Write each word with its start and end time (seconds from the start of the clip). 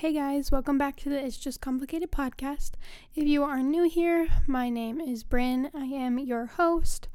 Hey 0.00 0.12
guys, 0.12 0.52
welcome 0.52 0.76
back 0.76 0.96
to 0.96 1.08
the 1.08 1.24
It's 1.24 1.38
Just 1.38 1.62
Complicated 1.62 2.12
podcast. 2.12 2.72
If 3.14 3.26
you 3.26 3.42
are 3.44 3.62
new 3.62 3.88
here, 3.88 4.28
my 4.46 4.68
name 4.68 5.00
is 5.00 5.24
Bryn. 5.24 5.70
I 5.74 5.86
am 5.86 6.18
your 6.18 6.44
host. 6.44 7.08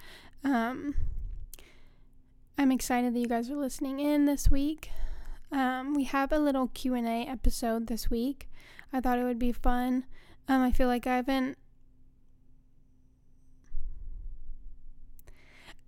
Um, 0.44 0.96
I'm 2.58 2.72
excited 2.72 3.14
that 3.14 3.20
you 3.20 3.28
guys 3.28 3.52
are 3.52 3.56
listening 3.56 4.00
in 4.00 4.26
this 4.26 4.50
week. 4.50 4.90
Um, 5.52 5.94
we 5.94 6.06
have 6.06 6.32
a 6.32 6.40
little 6.40 6.70
Q&A 6.70 7.28
episode 7.28 7.86
this 7.86 8.10
week. 8.10 8.50
I 8.92 9.00
thought 9.00 9.20
it 9.20 9.26
would 9.26 9.38
be 9.38 9.52
fun. 9.52 10.06
Um, 10.48 10.64
I 10.64 10.72
feel 10.72 10.88
like 10.88 11.06
I 11.06 11.18
haven't 11.18 11.60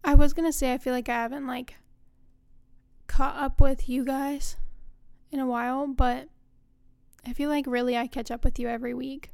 I 0.04 0.14
was 0.14 0.34
to 0.34 0.54
say 0.54 0.74
I 0.74 0.78
feel 0.78 0.94
like 0.94 1.10
I 1.10 1.14
haven't 1.14 1.48
like 1.48 1.74
caught 3.08 3.36
up 3.36 3.60
with 3.60 3.90
you 3.90 4.06
guys 4.06 4.58
in 5.32 5.40
a 5.40 5.48
while, 5.48 5.88
but 5.88 6.28
I 7.26 7.34
feel 7.34 7.50
like 7.50 7.66
really 7.68 7.98
I 7.98 8.08
catch 8.08 8.32
up 8.32 8.44
with 8.44 8.60
you 8.60 8.68
every 8.68 8.94
week. 8.94 9.32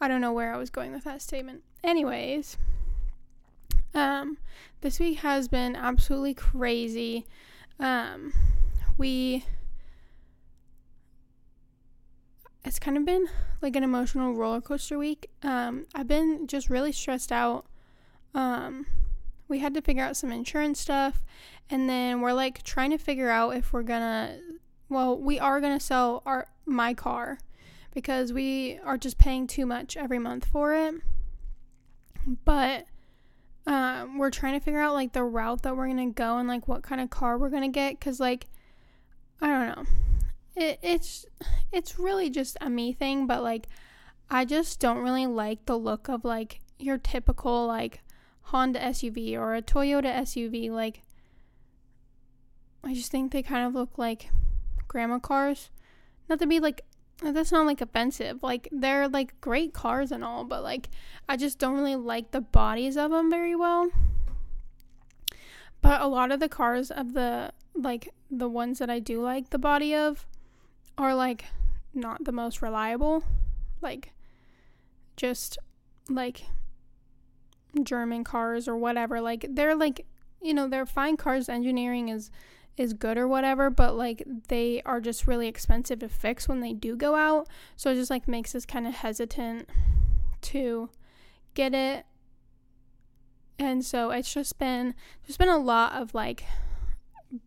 I 0.00 0.08
don't 0.08 0.20
know 0.20 0.32
where 0.32 0.54
I 0.54 0.56
was 0.56 0.70
going 0.70 0.92
with 0.92 1.04
that 1.04 1.22
statement. 1.22 1.62
Anyways, 1.82 2.56
um, 3.94 4.38
this 4.80 4.98
week 4.98 5.18
has 5.20 5.48
been 5.48 5.76
absolutely 5.76 6.34
crazy. 6.34 7.26
Um, 7.78 8.32
we 8.98 9.44
it's 12.64 12.78
kind 12.78 12.96
of 12.96 13.06
been 13.06 13.26
like 13.62 13.76
an 13.76 13.82
emotional 13.82 14.34
roller 14.34 14.60
coaster 14.60 14.98
week. 14.98 15.30
Um, 15.42 15.86
I've 15.94 16.06
been 16.06 16.46
just 16.46 16.68
really 16.68 16.92
stressed 16.92 17.32
out. 17.32 17.66
Um, 18.34 18.86
we 19.48 19.58
had 19.58 19.74
to 19.74 19.82
figure 19.82 20.04
out 20.04 20.16
some 20.16 20.30
insurance 20.30 20.80
stuff, 20.80 21.22
and 21.68 21.88
then 21.88 22.20
we're 22.20 22.32
like 22.32 22.62
trying 22.62 22.90
to 22.90 22.98
figure 22.98 23.30
out 23.30 23.56
if 23.56 23.72
we're 23.72 23.82
gonna. 23.82 24.38
Well, 24.88 25.18
we 25.18 25.38
are 25.38 25.60
gonna 25.60 25.80
sell 25.80 26.22
our 26.26 26.46
my 26.70 26.94
car 26.94 27.38
because 27.92 28.32
we 28.32 28.78
are 28.84 28.96
just 28.96 29.18
paying 29.18 29.46
too 29.46 29.66
much 29.66 29.96
every 29.96 30.18
month 30.18 30.46
for 30.46 30.74
it. 30.74 30.94
But 32.44 32.86
um, 33.66 34.18
we're 34.18 34.30
trying 34.30 34.58
to 34.58 34.64
figure 34.64 34.80
out 34.80 34.94
like 34.94 35.12
the 35.12 35.24
route 35.24 35.62
that 35.62 35.76
we're 35.76 35.88
gonna 35.88 36.10
go 36.10 36.38
and 36.38 36.48
like 36.48 36.68
what 36.68 36.82
kind 36.82 37.00
of 37.00 37.10
car 37.10 37.38
we're 37.38 37.50
gonna 37.50 37.68
get 37.68 37.98
because 37.98 38.20
like 38.20 38.46
I 39.40 39.46
don't 39.46 39.76
know. 39.76 39.84
It, 40.56 40.78
it's 40.82 41.26
it's 41.72 41.98
really 41.98 42.30
just 42.30 42.56
a 42.60 42.70
me 42.70 42.92
thing, 42.92 43.26
but 43.26 43.42
like 43.42 43.68
I 44.30 44.44
just 44.44 44.80
don't 44.80 44.98
really 44.98 45.26
like 45.26 45.66
the 45.66 45.78
look 45.78 46.08
of 46.08 46.24
like 46.24 46.60
your 46.78 46.98
typical 46.98 47.66
like 47.66 48.00
Honda 48.42 48.80
SUV 48.80 49.34
or 49.34 49.54
a 49.54 49.62
Toyota 49.62 50.14
SUV. 50.20 50.70
Like 50.70 51.02
I 52.82 52.94
just 52.94 53.10
think 53.10 53.32
they 53.32 53.42
kind 53.42 53.66
of 53.66 53.74
look 53.74 53.98
like 53.98 54.30
grandma 54.88 55.18
cars. 55.18 55.70
Not 56.30 56.38
to 56.38 56.46
be 56.46 56.60
like 56.60 56.84
that's 57.20 57.50
not 57.50 57.66
like 57.66 57.80
offensive. 57.80 58.40
Like 58.40 58.68
they're 58.70 59.08
like 59.08 59.38
great 59.40 59.74
cars 59.74 60.12
and 60.12 60.24
all, 60.24 60.44
but 60.44 60.62
like 60.62 60.88
I 61.28 61.36
just 61.36 61.58
don't 61.58 61.74
really 61.74 61.96
like 61.96 62.30
the 62.30 62.40
bodies 62.40 62.96
of 62.96 63.10
them 63.10 63.28
very 63.28 63.56
well. 63.56 63.90
But 65.82 66.00
a 66.00 66.06
lot 66.06 66.30
of 66.30 66.38
the 66.38 66.48
cars 66.48 66.92
of 66.92 67.14
the 67.14 67.52
like 67.74 68.14
the 68.30 68.48
ones 68.48 68.78
that 68.78 68.88
I 68.88 69.00
do 69.00 69.20
like 69.20 69.50
the 69.50 69.58
body 69.58 69.92
of 69.92 70.24
are 70.96 71.16
like 71.16 71.46
not 71.92 72.24
the 72.24 72.32
most 72.32 72.62
reliable. 72.62 73.24
Like 73.82 74.12
just 75.16 75.58
like 76.08 76.44
German 77.82 78.22
cars 78.22 78.68
or 78.68 78.76
whatever. 78.76 79.20
Like 79.20 79.46
they're 79.50 79.74
like 79.74 80.06
you 80.40 80.54
know, 80.54 80.68
they're 80.68 80.86
fine 80.86 81.16
cars. 81.16 81.48
Engineering 81.48 82.08
is 82.08 82.30
is 82.76 82.92
good 82.92 83.18
or 83.18 83.28
whatever, 83.28 83.70
but 83.70 83.96
like 83.96 84.22
they 84.48 84.82
are 84.84 85.00
just 85.00 85.26
really 85.26 85.48
expensive 85.48 85.98
to 86.00 86.08
fix 86.08 86.48
when 86.48 86.60
they 86.60 86.72
do 86.72 86.96
go 86.96 87.14
out. 87.14 87.48
So 87.76 87.90
it 87.90 87.96
just 87.96 88.10
like 88.10 88.26
makes 88.28 88.54
us 88.54 88.64
kind 88.64 88.86
of 88.86 88.94
hesitant 88.94 89.68
to 90.42 90.90
get 91.54 91.74
it. 91.74 92.06
And 93.58 93.84
so 93.84 94.10
it's 94.10 94.32
just 94.32 94.58
been 94.58 94.94
there's 95.26 95.36
been 95.36 95.48
a 95.48 95.58
lot 95.58 95.92
of 95.92 96.14
like 96.14 96.44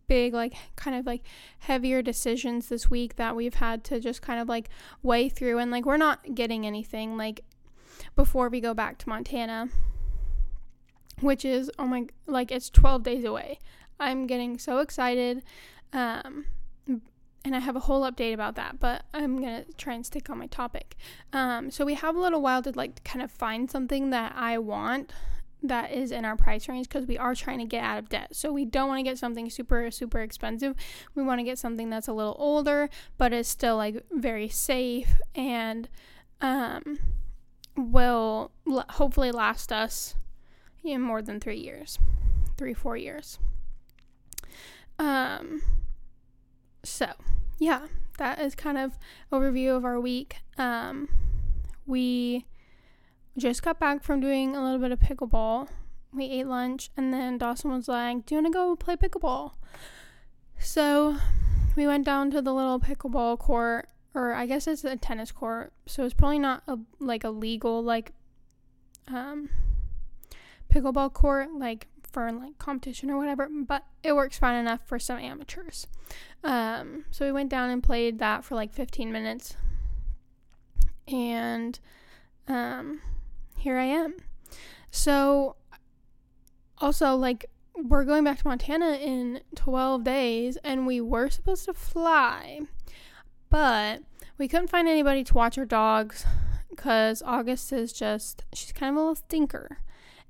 big 0.06 0.32
like 0.32 0.54
kind 0.76 0.96
of 0.96 1.04
like 1.04 1.22
heavier 1.58 2.00
decisions 2.00 2.68
this 2.68 2.88
week 2.88 3.16
that 3.16 3.36
we've 3.36 3.54
had 3.54 3.84
to 3.84 4.00
just 4.00 4.22
kind 4.22 4.40
of 4.40 4.48
like 4.48 4.70
weigh 5.02 5.28
through 5.28 5.58
and 5.58 5.70
like 5.70 5.84
we're 5.84 5.98
not 5.98 6.34
getting 6.34 6.66
anything 6.66 7.18
like 7.18 7.44
before 8.16 8.48
we 8.48 8.60
go 8.62 8.72
back 8.72 8.96
to 8.96 9.08
Montana 9.08 9.68
which 11.20 11.44
is 11.44 11.70
oh 11.78 11.86
my 11.86 12.06
like 12.26 12.50
it's 12.50 12.70
12 12.70 13.02
days 13.02 13.24
away. 13.24 13.58
I'm 13.98 14.26
getting 14.26 14.58
so 14.58 14.78
excited 14.78 15.42
um 15.92 16.46
and 17.44 17.54
I 17.54 17.58
have 17.58 17.76
a 17.76 17.80
whole 17.80 18.10
update 18.10 18.32
about 18.32 18.54
that, 18.54 18.80
but 18.80 19.04
I'm 19.12 19.38
gonna 19.40 19.64
try 19.76 19.92
and 19.92 20.04
stick 20.04 20.30
on 20.30 20.38
my 20.38 20.46
topic. 20.46 20.96
Um, 21.32 21.70
so 21.70 21.84
we 21.84 21.94
have 21.94 22.16
a 22.16 22.20
little 22.20 22.40
while 22.40 22.62
to 22.62 22.72
like 22.72 23.04
kind 23.04 23.22
of 23.22 23.30
find 23.30 23.70
something 23.70 24.10
that 24.10 24.32
I 24.34 24.58
want 24.58 25.12
that 25.62 25.92
is 25.92 26.10
in 26.10 26.24
our 26.24 26.36
price 26.36 26.68
range 26.68 26.88
because 26.88 27.06
we 27.06 27.16
are 27.18 27.34
trying 27.34 27.58
to 27.58 27.64
get 27.66 27.84
out 27.84 27.98
of 27.98 28.08
debt. 28.08 28.34
So 28.34 28.52
we 28.52 28.64
don't 28.64 28.88
want 28.88 28.98
to 28.98 29.02
get 29.02 29.18
something 29.18 29.50
super 29.50 29.90
super 29.90 30.20
expensive. 30.20 30.74
We 31.14 31.22
want 31.22 31.38
to 31.38 31.44
get 31.44 31.58
something 31.58 31.90
that's 31.90 32.08
a 32.08 32.12
little 32.14 32.36
older 32.38 32.88
but 33.18 33.32
is 33.34 33.46
still 33.46 33.76
like 33.76 34.02
very 34.10 34.48
safe 34.48 35.16
and 35.34 35.88
um 36.40 36.98
will 37.76 38.52
l- 38.66 38.86
hopefully 38.90 39.32
last 39.32 39.72
us 39.72 40.14
in 40.82 41.00
more 41.00 41.20
than 41.20 41.40
3 41.40 41.56
years. 41.56 41.98
3 42.56 42.72
4 42.72 42.96
years. 42.96 43.38
Um 44.98 45.62
so, 46.82 47.06
yeah, 47.58 47.86
that 48.18 48.40
is 48.40 48.54
kind 48.54 48.78
of 48.78 48.98
overview 49.32 49.76
of 49.76 49.84
our 49.84 50.00
week. 50.00 50.38
Um 50.58 51.08
we 51.86 52.46
just 53.36 53.62
got 53.62 53.80
back 53.80 54.02
from 54.02 54.20
doing 54.20 54.54
a 54.54 54.62
little 54.62 54.78
bit 54.78 54.92
of 54.92 55.00
pickleball. 55.00 55.68
We 56.12 56.26
ate 56.26 56.46
lunch, 56.46 56.90
and 56.96 57.12
then 57.12 57.38
Dawson 57.38 57.72
was 57.72 57.88
like, 57.88 58.26
Do 58.26 58.34
you 58.34 58.42
want 58.42 58.52
to 58.52 58.56
go 58.56 58.76
play 58.76 58.96
pickleball? 58.96 59.54
So 60.58 61.16
we 61.76 61.86
went 61.86 62.06
down 62.06 62.30
to 62.30 62.40
the 62.40 62.54
little 62.54 62.78
pickleball 62.78 63.38
court, 63.38 63.88
or 64.14 64.32
I 64.32 64.46
guess 64.46 64.66
it's 64.66 64.84
a 64.84 64.96
tennis 64.96 65.32
court. 65.32 65.72
So 65.86 66.04
it's 66.04 66.14
probably 66.14 66.38
not 66.38 66.62
a 66.68 66.78
like 67.00 67.24
a 67.24 67.30
legal 67.30 67.82
like 67.82 68.12
um 69.08 69.50
pickleball 70.72 71.12
court 71.12 71.50
like 71.52 71.88
for 72.14 72.30
like 72.32 72.56
competition 72.58 73.10
or 73.10 73.18
whatever, 73.18 73.48
but 73.50 73.84
it 74.02 74.14
works 74.14 74.38
fine 74.38 74.58
enough 74.58 74.80
for 74.86 74.98
some 74.98 75.18
amateurs. 75.18 75.86
Um, 76.44 77.04
so 77.10 77.26
we 77.26 77.32
went 77.32 77.50
down 77.50 77.70
and 77.70 77.82
played 77.82 78.20
that 78.20 78.44
for 78.44 78.54
like 78.54 78.72
15 78.72 79.10
minutes, 79.12 79.56
and 81.08 81.78
um, 82.48 83.00
here 83.58 83.76
I 83.76 83.84
am. 83.84 84.16
So, 84.90 85.56
also, 86.78 87.16
like, 87.16 87.46
we're 87.76 88.04
going 88.04 88.22
back 88.22 88.38
to 88.38 88.46
Montana 88.46 88.92
in 88.92 89.40
12 89.56 90.04
days, 90.04 90.56
and 90.62 90.86
we 90.86 91.00
were 91.00 91.28
supposed 91.28 91.64
to 91.64 91.74
fly, 91.74 92.60
but 93.50 94.02
we 94.38 94.46
couldn't 94.46 94.70
find 94.70 94.86
anybody 94.86 95.24
to 95.24 95.34
watch 95.34 95.58
our 95.58 95.64
dogs 95.64 96.24
because 96.70 97.22
August 97.26 97.72
is 97.72 97.92
just, 97.92 98.44
she's 98.52 98.72
kind 98.72 98.90
of 98.90 98.96
a 98.96 99.00
little 99.00 99.14
stinker, 99.16 99.78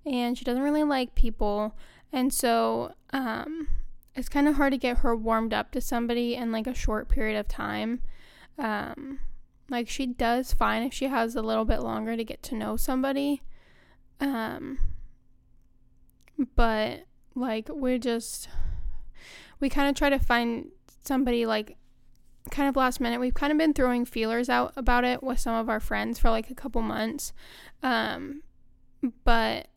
and 0.07 0.37
she 0.37 0.45
doesn't 0.45 0.63
really 0.63 0.85
like 0.85 1.15
people. 1.15 1.77
And 2.13 2.33
so, 2.33 2.95
um, 3.11 3.69
it's 4.15 4.29
kind 4.29 4.47
of 4.47 4.55
hard 4.55 4.73
to 4.73 4.79
get 4.79 4.99
her 4.99 5.17
warmed 5.17 5.53
up 5.53 5.73
to 5.73 5.81
somebody 5.81 6.35
in 6.35 6.53
like 6.53 6.67
a 6.67 6.75
short 6.75 7.09
period 7.09 7.39
of 7.39 7.49
time. 7.49 8.01
Um, 8.59 9.19
like 9.71 9.89
she 9.89 10.07
does 10.07 10.53
fine 10.53 10.83
if 10.83 10.93
she 10.93 11.07
has 11.07 11.35
a 11.35 11.43
little 11.43 11.65
bit 11.65 11.81
longer 11.81 12.17
to 12.17 12.25
get 12.25 12.43
to 12.45 12.55
know 12.55 12.77
somebody. 12.77 13.43
Um 14.21 14.79
but 16.57 17.05
like 17.35 17.69
we 17.73 17.99
just 17.99 18.49
we 19.61 19.69
kind 19.69 19.89
of 19.89 19.95
try 19.95 20.11
to 20.11 20.19
find 20.19 20.69
somebody 21.05 21.47
like 21.47 21.77
kind 22.51 22.69
of 22.69 22.77
last 22.77 23.01
minute. 23.01 23.21
We've 23.21 23.35
kind 23.35 23.53
of 23.53 23.59
been 23.59 23.73
throwing 23.73 24.05
feelers 24.05 24.49
out 24.49 24.73
about 24.77 25.05
it 25.05 25.23
with 25.23 25.41
some 25.41 25.55
of 25.55 25.69
our 25.69 25.81
friends 25.81 26.19
for 26.19 26.31
like 26.31 26.51
a 26.51 26.55
couple 26.55 26.83
months. 26.83 27.33
Um 27.83 28.43
but 29.25 29.69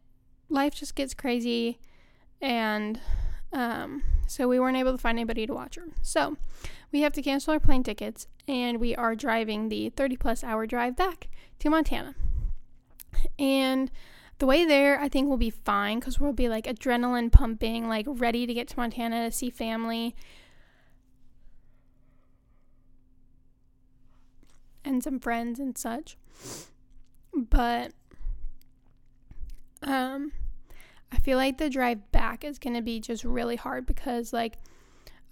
life 0.50 0.76
just 0.76 0.96
gets 0.96 1.14
crazy 1.14 1.80
and 2.42 3.00
um 3.52 4.04
so 4.28 4.48
we 4.48 4.60
weren't 4.60 4.78
able 4.78 4.92
to 4.92 4.98
find 4.98 5.18
anybody 5.18 5.48
to 5.48 5.54
watch 5.54 5.76
her. 5.76 5.86
So, 6.02 6.36
we 6.92 7.02
have 7.02 7.14
to 7.14 7.22
cancel 7.22 7.54
our 7.54 7.60
plane 7.60 7.84
tickets 7.84 8.28
and 8.48 8.80
we 8.80 8.96
are 8.96 9.16
driving 9.16 9.70
the 9.70 9.90
30 9.90 10.18
plus 10.18 10.44
hour 10.44 10.66
drive 10.68 10.96
back 10.96 11.30
to 11.60 11.70
Montana. 11.70 12.16
And 13.40 13.90
the 14.40 14.46
way 14.46 14.66
there, 14.66 15.00
I 15.00 15.10
think, 15.10 15.30
will 15.30 15.38
be 15.38 15.50
fine 15.50 16.00
because 16.00 16.20
we'll 16.20 16.34
be 16.34 16.50
like 16.50 16.66
adrenaline 16.66 17.32
pumping, 17.32 17.88
like 17.88 18.06
ready 18.08 18.46
to 18.46 18.54
get 18.54 18.68
to 18.70 18.78
Montana 18.78 19.30
to 19.30 19.36
see 19.36 19.50
family. 19.50 20.16
And 24.86 25.04
some 25.04 25.20
friends 25.20 25.60
and 25.60 25.78
such. 25.78 26.18
But, 27.34 27.94
um, 29.84 30.32
I 31.12 31.18
feel 31.18 31.38
like 31.38 31.58
the 31.58 31.70
drive 31.70 32.12
back 32.12 32.44
is 32.44 32.60
going 32.60 32.76
to 32.76 32.82
be 32.82 33.00
just 33.00 33.24
really 33.24 33.56
hard 33.56 33.86
because, 33.86 34.34
like, 34.34 34.58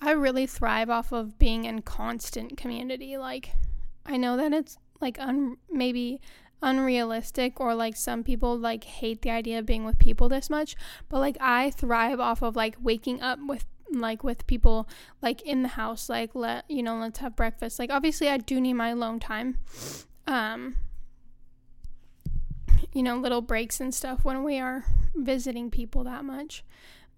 I 0.01 0.11
really 0.11 0.45
thrive 0.45 0.89
off 0.89 1.11
of 1.11 1.39
being 1.39 1.65
in 1.65 1.81
constant 1.81 2.57
community. 2.57 3.17
Like, 3.17 3.51
I 4.05 4.17
know 4.17 4.37
that 4.37 4.53
it's 4.53 4.77
like 5.01 5.19
un- 5.19 5.57
maybe 5.71 6.21
unrealistic 6.61 7.59
or 7.59 7.75
like 7.75 7.95
some 7.95 8.23
people 8.23 8.57
like 8.57 8.83
hate 8.83 9.21
the 9.21 9.29
idea 9.29 9.59
of 9.59 9.65
being 9.65 9.85
with 9.85 9.99
people 9.99 10.29
this 10.29 10.49
much, 10.49 10.75
but 11.09 11.19
like 11.19 11.37
I 11.39 11.71
thrive 11.71 12.19
off 12.19 12.41
of 12.41 12.55
like 12.55 12.75
waking 12.81 13.21
up 13.21 13.39
with 13.45 13.65
like 13.91 14.23
with 14.23 14.47
people 14.47 14.87
like 15.21 15.41
in 15.43 15.61
the 15.61 15.69
house 15.69 16.09
like 16.09 16.33
let 16.33 16.69
you 16.69 16.81
know 16.81 16.95
let's 16.95 17.19
have 17.19 17.35
breakfast 17.35 17.77
like 17.77 17.91
obviously 17.91 18.27
i 18.27 18.35
do 18.35 18.59
need 18.59 18.73
my 18.73 18.89
alone 18.89 19.19
time 19.19 19.59
um 20.25 20.75
you 22.95 23.03
know 23.03 23.17
little 23.17 23.41
breaks 23.41 23.79
and 23.79 23.93
stuff 23.93 24.25
when 24.25 24.43
we 24.43 24.57
are 24.57 24.85
visiting 25.15 25.69
people 25.69 26.03
that 26.05 26.25
much. 26.25 26.63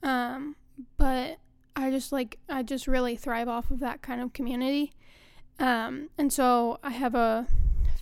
Um 0.04 0.56
but 0.98 1.38
i 1.76 1.90
just 1.90 2.12
like 2.12 2.38
i 2.50 2.62
just 2.62 2.88
really 2.88 3.16
thrive 3.16 3.48
off 3.48 3.72
of 3.72 3.80
that 3.80 4.02
kind 4.02 4.20
of 4.20 4.34
community. 4.34 4.92
Um 5.60 6.10
and 6.18 6.34
so 6.34 6.80
i 6.84 6.90
have 6.90 7.16
a 7.16 7.48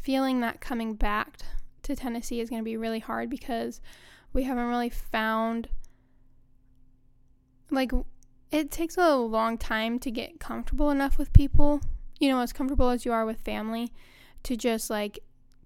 feeling 0.02 0.40
that 0.42 0.62
coming 0.62 0.96
back 0.96 1.40
to 1.84 1.96
tennessee 1.96 2.40
is 2.40 2.50
going 2.50 2.62
to 2.62 2.66
be 2.66 2.78
really 2.78 3.00
hard 3.00 3.30
because 3.30 3.82
we 4.34 4.44
haven't 4.44 4.68
really 4.68 4.90
found 4.90 5.70
like 7.72 7.92
it 8.52 8.72
takes 8.72 8.98
a 8.98 9.16
long 9.16 9.58
time 9.58 10.00
to 10.00 10.12
get 10.12 10.40
comfortable 10.40 10.90
enough 10.90 11.18
with 11.18 11.34
people, 11.34 11.82
you 12.20 12.30
know, 12.30 12.40
as 12.40 12.54
comfortable 12.54 12.90
as 12.90 13.06
you 13.06 13.12
are 13.12 13.26
with 13.26 13.42
family, 13.42 13.92
to 14.44 14.56
just 14.56 14.90
like 14.90 15.20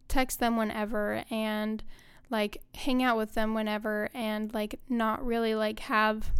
text 0.10 0.40
them 0.40 0.58
whenever 0.58 1.24
and 1.30 1.84
like 2.30 2.62
hang 2.76 3.02
out 3.02 3.18
with 3.18 3.34
them 3.34 3.54
whenever 3.54 4.10
and 4.14 4.54
like 4.54 4.80
not 4.90 5.26
really 5.26 5.56
like 5.56 5.80
have 5.80 6.32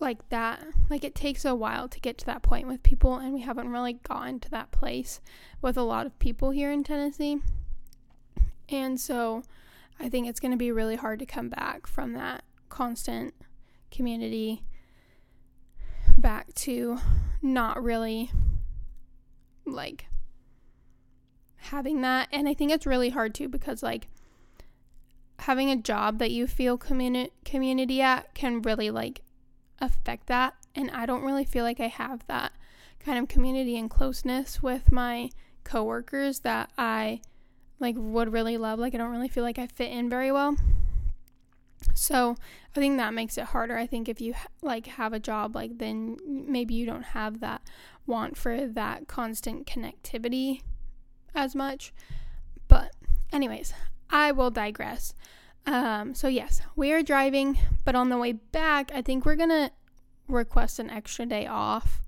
like 0.00 0.28
that 0.28 0.64
like 0.90 1.04
it 1.04 1.14
takes 1.14 1.44
a 1.44 1.54
while 1.54 1.88
to 1.88 2.00
get 2.00 2.18
to 2.18 2.26
that 2.26 2.42
point 2.42 2.66
with 2.66 2.82
people 2.82 3.16
and 3.16 3.32
we 3.32 3.40
haven't 3.40 3.70
really 3.70 3.94
gotten 3.94 4.38
to 4.40 4.50
that 4.50 4.70
place 4.70 5.20
with 5.60 5.76
a 5.76 5.82
lot 5.82 6.06
of 6.06 6.18
people 6.18 6.50
here 6.50 6.70
in 6.70 6.84
Tennessee. 6.84 7.38
And 8.68 9.00
so 9.00 9.42
I 9.98 10.08
think 10.08 10.28
it's 10.28 10.40
going 10.40 10.52
to 10.52 10.58
be 10.58 10.70
really 10.70 10.96
hard 10.96 11.18
to 11.18 11.26
come 11.26 11.48
back 11.48 11.86
from 11.86 12.12
that 12.12 12.44
constant 12.68 13.34
community 13.90 14.62
back 16.20 16.52
to 16.54 16.98
not 17.40 17.82
really 17.82 18.30
like 19.64 20.06
having 21.56 22.00
that. 22.02 22.28
And 22.32 22.48
I 22.48 22.54
think 22.54 22.72
it's 22.72 22.86
really 22.86 23.10
hard 23.10 23.34
too 23.34 23.48
because 23.48 23.82
like 23.82 24.08
having 25.40 25.70
a 25.70 25.76
job 25.76 26.18
that 26.18 26.30
you 26.30 26.46
feel 26.46 26.76
communi- 26.76 27.30
community 27.44 28.02
at 28.02 28.34
can 28.34 28.62
really 28.62 28.90
like 28.90 29.22
affect 29.80 30.26
that. 30.26 30.54
And 30.74 30.90
I 30.90 31.06
don't 31.06 31.24
really 31.24 31.44
feel 31.44 31.64
like 31.64 31.80
I 31.80 31.88
have 31.88 32.26
that 32.26 32.52
kind 33.00 33.18
of 33.18 33.28
community 33.28 33.76
and 33.78 33.88
closeness 33.88 34.62
with 34.62 34.90
my 34.92 35.30
coworkers 35.64 36.40
that 36.40 36.70
I 36.76 37.20
like 37.78 37.94
would 37.96 38.32
really 38.32 38.58
love. 38.58 38.78
Like 38.78 38.94
I 38.94 38.98
don't 38.98 39.12
really 39.12 39.28
feel 39.28 39.44
like 39.44 39.58
I 39.58 39.66
fit 39.66 39.92
in 39.92 40.10
very 40.10 40.32
well. 40.32 40.56
So, 41.94 42.36
I 42.76 42.80
think 42.80 42.96
that 42.96 43.14
makes 43.14 43.38
it 43.38 43.44
harder. 43.44 43.76
I 43.76 43.86
think 43.86 44.08
if 44.08 44.20
you 44.20 44.34
like 44.62 44.86
have 44.86 45.12
a 45.12 45.18
job 45.18 45.54
like 45.54 45.78
then 45.78 46.16
maybe 46.26 46.74
you 46.74 46.86
don't 46.86 47.02
have 47.02 47.40
that 47.40 47.62
want 48.06 48.36
for 48.36 48.66
that 48.66 49.08
constant 49.08 49.66
connectivity 49.66 50.62
as 51.34 51.54
much. 51.54 51.92
But 52.68 52.92
anyways, 53.32 53.72
I 54.10 54.32
will 54.32 54.50
digress. 54.50 55.14
Um, 55.66 56.14
so 56.14 56.28
yes, 56.28 56.62
we 56.76 56.92
are 56.92 57.02
driving, 57.02 57.58
but 57.84 57.94
on 57.94 58.08
the 58.08 58.16
way 58.16 58.32
back, 58.32 58.90
I 58.94 59.02
think 59.02 59.24
we're 59.24 59.36
to 59.36 59.70
request 60.26 60.78
an 60.78 60.90
extra 60.90 61.26
day 61.26 61.46
off 61.46 62.00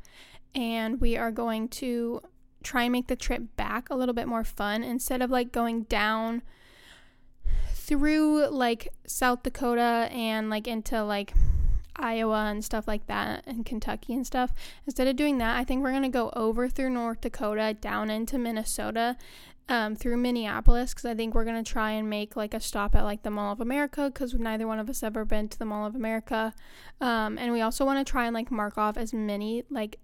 and 0.54 1.00
we 1.00 1.16
are 1.16 1.30
going 1.30 1.68
to 1.68 2.22
try 2.62 2.84
and 2.84 2.92
make 2.92 3.06
the 3.06 3.16
trip 3.16 3.56
back 3.56 3.88
a 3.88 3.94
little 3.94 4.14
bit 4.14 4.28
more 4.28 4.44
fun 4.44 4.82
instead 4.82 5.22
of 5.22 5.30
like 5.30 5.52
going 5.52 5.82
down 5.84 6.42
through 7.90 8.46
like 8.50 8.86
South 9.04 9.42
Dakota 9.42 10.08
and 10.12 10.48
like 10.48 10.68
into 10.68 11.02
like 11.02 11.34
Iowa 11.96 12.44
and 12.44 12.64
stuff 12.64 12.86
like 12.86 13.08
that 13.08 13.42
and 13.48 13.66
Kentucky 13.66 14.14
and 14.14 14.24
stuff. 14.24 14.52
Instead 14.86 15.08
of 15.08 15.16
doing 15.16 15.38
that, 15.38 15.56
I 15.56 15.64
think 15.64 15.82
we're 15.82 15.90
going 15.90 16.04
to 16.04 16.08
go 16.08 16.30
over 16.36 16.68
through 16.68 16.90
North 16.90 17.20
Dakota 17.20 17.74
down 17.74 18.08
into 18.08 18.38
Minnesota 18.38 19.16
um, 19.68 19.96
through 19.96 20.18
Minneapolis 20.18 20.94
because 20.94 21.04
I 21.04 21.16
think 21.16 21.34
we're 21.34 21.44
going 21.44 21.62
to 21.62 21.68
try 21.68 21.90
and 21.90 22.08
make 22.08 22.36
like 22.36 22.54
a 22.54 22.60
stop 22.60 22.94
at 22.94 23.02
like 23.02 23.24
the 23.24 23.30
Mall 23.30 23.52
of 23.52 23.60
America 23.60 24.04
because 24.04 24.34
neither 24.34 24.68
one 24.68 24.78
of 24.78 24.88
us 24.88 25.02
ever 25.02 25.24
been 25.24 25.48
to 25.48 25.58
the 25.58 25.64
Mall 25.64 25.84
of 25.84 25.96
America. 25.96 26.54
Um, 27.00 27.38
and 27.38 27.52
we 27.52 27.60
also 27.60 27.84
want 27.84 28.06
to 28.06 28.08
try 28.08 28.26
and 28.26 28.34
like 28.34 28.52
mark 28.52 28.78
off 28.78 28.96
as 28.96 29.12
many 29.12 29.64
like 29.68 29.98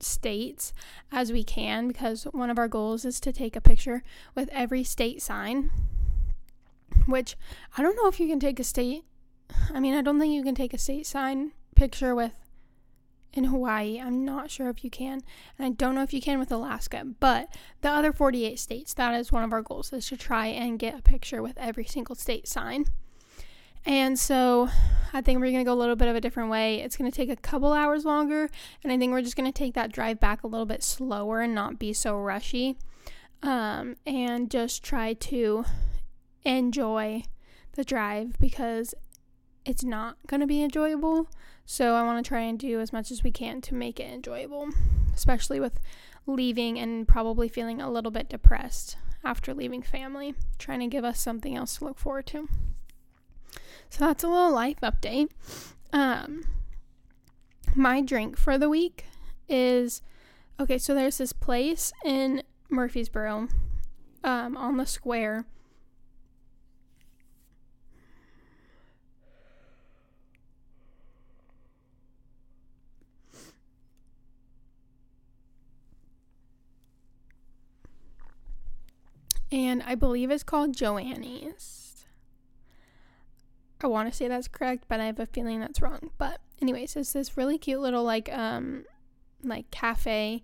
states 0.00 0.72
as 1.12 1.30
we 1.30 1.44
can 1.44 1.86
because 1.86 2.24
one 2.32 2.50
of 2.50 2.58
our 2.58 2.68
goals 2.68 3.04
is 3.04 3.20
to 3.20 3.32
take 3.32 3.54
a 3.54 3.60
picture 3.60 4.02
with 4.34 4.48
every 4.52 4.82
state 4.82 5.22
sign. 5.22 5.70
Which 7.06 7.36
I 7.76 7.82
don't 7.82 7.96
know 7.96 8.08
if 8.08 8.20
you 8.20 8.28
can 8.28 8.40
take 8.40 8.60
a 8.60 8.64
state. 8.64 9.04
I 9.72 9.80
mean, 9.80 9.94
I 9.94 10.02
don't 10.02 10.18
think 10.18 10.32
you 10.32 10.42
can 10.42 10.54
take 10.54 10.74
a 10.74 10.78
state 10.78 11.06
sign 11.06 11.52
picture 11.74 12.14
with 12.14 12.32
in 13.32 13.44
Hawaii. 13.44 14.00
I'm 14.00 14.24
not 14.24 14.50
sure 14.50 14.68
if 14.68 14.82
you 14.82 14.90
can. 14.90 15.20
And 15.58 15.66
I 15.66 15.70
don't 15.70 15.94
know 15.94 16.02
if 16.02 16.12
you 16.12 16.20
can 16.20 16.38
with 16.38 16.50
Alaska. 16.52 17.04
But 17.20 17.48
the 17.80 17.90
other 17.90 18.12
48 18.12 18.58
states, 18.58 18.94
that 18.94 19.14
is 19.14 19.32
one 19.32 19.44
of 19.44 19.52
our 19.52 19.62
goals 19.62 19.92
is 19.92 20.08
to 20.08 20.16
try 20.16 20.46
and 20.46 20.78
get 20.78 20.98
a 20.98 21.02
picture 21.02 21.42
with 21.42 21.56
every 21.58 21.84
single 21.84 22.14
state 22.14 22.48
sign. 22.48 22.86
And 23.86 24.18
so 24.18 24.68
I 25.12 25.20
think 25.20 25.38
we're 25.38 25.52
going 25.52 25.64
to 25.64 25.64
go 25.64 25.72
a 25.72 25.78
little 25.78 25.96
bit 25.96 26.08
of 26.08 26.16
a 26.16 26.20
different 26.20 26.50
way. 26.50 26.80
It's 26.80 26.96
going 26.96 27.10
to 27.10 27.16
take 27.16 27.30
a 27.30 27.36
couple 27.36 27.72
hours 27.72 28.04
longer. 28.04 28.50
And 28.82 28.92
I 28.92 28.98
think 28.98 29.12
we're 29.12 29.22
just 29.22 29.36
going 29.36 29.50
to 29.50 29.56
take 29.56 29.74
that 29.74 29.92
drive 29.92 30.20
back 30.20 30.42
a 30.42 30.46
little 30.46 30.66
bit 30.66 30.82
slower 30.82 31.40
and 31.40 31.54
not 31.54 31.78
be 31.78 31.92
so 31.92 32.16
rushy. 32.16 32.76
Um, 33.42 33.96
and 34.04 34.50
just 34.50 34.82
try 34.82 35.12
to 35.12 35.64
enjoy 36.44 37.22
the 37.72 37.84
drive 37.84 38.38
because 38.38 38.94
it's 39.64 39.84
not 39.84 40.16
going 40.26 40.40
to 40.40 40.46
be 40.46 40.62
enjoyable. 40.62 41.28
So 41.66 41.94
I 41.94 42.02
want 42.02 42.24
to 42.24 42.28
try 42.28 42.40
and 42.40 42.58
do 42.58 42.80
as 42.80 42.92
much 42.92 43.10
as 43.10 43.22
we 43.22 43.30
can 43.30 43.60
to 43.62 43.74
make 43.74 44.00
it 44.00 44.10
enjoyable, 44.10 44.68
especially 45.14 45.60
with 45.60 45.78
leaving 46.26 46.78
and 46.78 47.06
probably 47.06 47.48
feeling 47.48 47.80
a 47.80 47.90
little 47.90 48.10
bit 48.10 48.28
depressed 48.28 48.96
after 49.24 49.52
leaving 49.52 49.82
family, 49.82 50.34
trying 50.58 50.80
to 50.80 50.86
give 50.86 51.04
us 51.04 51.20
something 51.20 51.56
else 51.56 51.78
to 51.78 51.84
look 51.84 51.98
forward 51.98 52.26
to. 52.26 52.48
So 53.90 54.04
that's 54.04 54.24
a 54.24 54.28
little 54.28 54.52
life 54.52 54.80
update. 54.82 55.28
Um, 55.92 56.44
my 57.74 58.00
drink 58.00 58.36
for 58.36 58.58
the 58.58 58.68
week 58.68 59.06
is 59.48 60.02
okay. 60.60 60.78
So 60.78 60.94
there's 60.94 61.18
this 61.18 61.32
place 61.32 61.92
in 62.04 62.42
Murfreesboro, 62.70 63.48
um, 64.24 64.56
on 64.56 64.76
the 64.76 64.86
square. 64.86 65.46
And 79.50 79.82
I 79.84 79.94
believe 79.94 80.30
it's 80.30 80.42
called 80.42 80.76
Joannie's. 80.76 82.06
I 83.80 83.86
want 83.86 84.10
to 84.10 84.16
say 84.16 84.28
that's 84.28 84.48
correct, 84.48 84.84
but 84.88 85.00
I 85.00 85.06
have 85.06 85.20
a 85.20 85.26
feeling 85.26 85.60
that's 85.60 85.80
wrong. 85.80 86.10
But 86.18 86.40
anyways, 86.60 86.96
it's 86.96 87.12
this 87.12 87.36
really 87.36 87.58
cute 87.58 87.80
little 87.80 88.02
like 88.02 88.28
um 88.32 88.84
like 89.44 89.70
cafe 89.70 90.42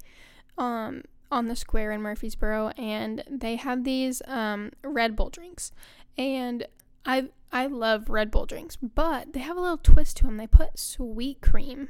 um 0.57 1.03
on 1.33 1.49
the 1.49 1.57
square 1.57 1.91
in 1.91 2.01
Murfreesboro 2.01 2.69
and 2.79 3.25
they 3.29 3.57
have 3.57 3.83
these 3.83 4.23
um 4.27 4.71
Red 4.83 5.17
Bull 5.17 5.31
drinks. 5.31 5.73
And 6.17 6.67
I 7.05 7.29
I 7.53 7.67
love 7.67 8.09
Red 8.09 8.31
Bull 8.31 8.47
drinks, 8.47 8.77
but 8.77 9.33
they 9.33 9.41
have 9.41 9.57
a 9.57 9.61
little 9.61 9.79
twist 9.79 10.19
to 10.19 10.25
them. 10.25 10.37
They 10.37 10.47
put 10.47 10.79
sweet 10.79 11.41
cream 11.41 11.89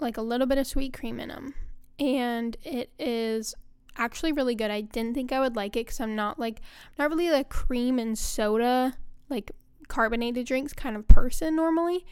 like 0.00 0.16
a 0.16 0.22
little 0.22 0.46
bit 0.46 0.58
of 0.58 0.66
sweet 0.66 0.92
cream 0.92 1.20
in 1.20 1.28
them. 1.28 1.54
And 1.98 2.56
it 2.62 2.90
is 2.98 3.54
actually 3.96 4.32
really 4.32 4.54
good. 4.54 4.70
I 4.70 4.80
didn't 4.80 5.14
think 5.14 5.32
I 5.32 5.40
would 5.40 5.56
like 5.56 5.76
it 5.76 5.86
cuz 5.88 6.00
I'm 6.00 6.14
not 6.14 6.38
like 6.38 6.60
not 6.98 7.10
really 7.10 7.28
a 7.28 7.44
cream 7.44 7.98
and 7.98 8.18
soda 8.18 8.94
like 9.28 9.52
carbonated 9.88 10.46
drinks 10.46 10.72
kind 10.72 10.96
of 10.96 11.06
person 11.08 11.56
normally. 11.56 12.04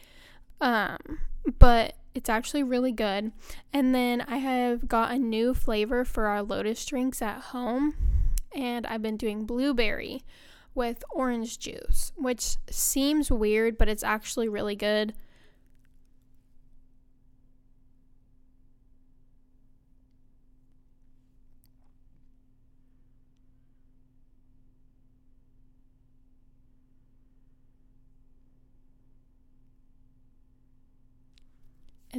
Um, 0.61 1.19
but 1.57 1.95
it's 2.13 2.29
actually 2.29 2.63
really 2.63 2.91
good. 2.91 3.31
And 3.71 3.93
then 3.93 4.21
I 4.21 4.37
have 4.37 4.87
got 4.87 5.11
a 5.11 5.17
new 5.17 5.53
flavor 5.53 6.03
for 6.03 6.25
our 6.25 6.41
lotus 6.41 6.85
drinks 6.85 7.21
at 7.21 7.41
home. 7.41 7.95
And 8.53 8.85
I've 8.87 9.01
been 9.01 9.17
doing 9.17 9.45
blueberry 9.45 10.23
with 10.73 11.03
orange 11.11 11.59
juice, 11.59 12.11
which 12.15 12.57
seems 12.69 13.31
weird, 13.31 13.77
but 13.77 13.87
it's 13.87 14.03
actually 14.03 14.49
really 14.49 14.75
good. 14.75 15.13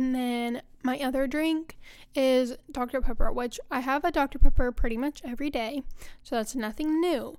And 0.00 0.14
then 0.14 0.62
my 0.82 0.96
other 0.96 1.26
drink 1.26 1.76
is 2.14 2.56
Dr. 2.72 3.02
Pepper, 3.02 3.30
which 3.30 3.60
I 3.70 3.80
have 3.80 4.02
a 4.02 4.10
Dr. 4.10 4.38
Pepper 4.38 4.72
pretty 4.72 4.96
much 4.96 5.20
every 5.22 5.50
day. 5.50 5.82
So 6.22 6.36
that's 6.36 6.54
nothing 6.54 7.02
new. 7.02 7.36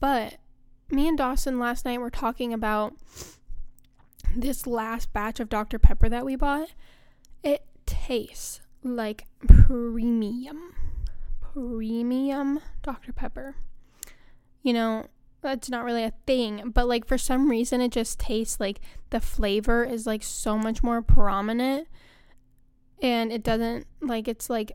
But 0.00 0.38
me 0.90 1.06
and 1.06 1.16
Dawson 1.16 1.60
last 1.60 1.84
night 1.84 2.00
were 2.00 2.10
talking 2.10 2.52
about 2.52 2.94
this 4.34 4.66
last 4.66 5.12
batch 5.12 5.38
of 5.38 5.48
Dr. 5.48 5.78
Pepper 5.78 6.08
that 6.08 6.24
we 6.24 6.34
bought. 6.34 6.72
It 7.44 7.64
tastes 7.86 8.60
like 8.82 9.26
premium. 9.46 10.74
Premium 11.40 12.58
Dr. 12.82 13.12
Pepper. 13.12 13.54
You 14.64 14.72
know, 14.72 15.06
that's 15.42 15.70
not 15.70 15.84
really 15.84 16.04
a 16.04 16.12
thing, 16.26 16.70
but 16.74 16.86
like 16.86 17.06
for 17.06 17.18
some 17.18 17.50
reason 17.50 17.80
it 17.80 17.92
just 17.92 18.18
tastes 18.18 18.60
like 18.60 18.80
the 19.10 19.20
flavor 19.20 19.84
is 19.84 20.06
like 20.06 20.22
so 20.22 20.58
much 20.58 20.82
more 20.82 21.02
prominent 21.02 21.88
and 23.02 23.32
it 23.32 23.42
doesn't 23.42 23.86
like 24.00 24.28
it's 24.28 24.50
like 24.50 24.72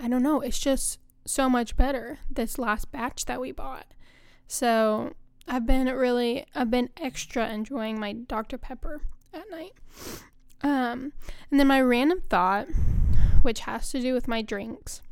I 0.00 0.08
don't 0.08 0.22
know, 0.22 0.40
it's 0.40 0.58
just 0.58 0.98
so 1.24 1.48
much 1.48 1.76
better 1.76 2.18
this 2.30 2.58
last 2.58 2.90
batch 2.90 3.26
that 3.26 3.40
we 3.40 3.52
bought. 3.52 3.86
So, 4.48 5.12
I've 5.46 5.66
been 5.66 5.86
really 5.86 6.44
I've 6.54 6.70
been 6.70 6.90
extra 7.00 7.48
enjoying 7.48 7.98
my 7.98 8.12
Dr 8.12 8.58
Pepper 8.58 9.02
at 9.32 9.50
night. 9.50 9.72
Um 10.62 11.12
and 11.50 11.58
then 11.58 11.66
my 11.66 11.80
random 11.80 12.22
thought 12.28 12.68
which 13.42 13.60
has 13.60 13.90
to 13.90 14.00
do 14.00 14.14
with 14.14 14.28
my 14.28 14.42
drinks. 14.42 15.02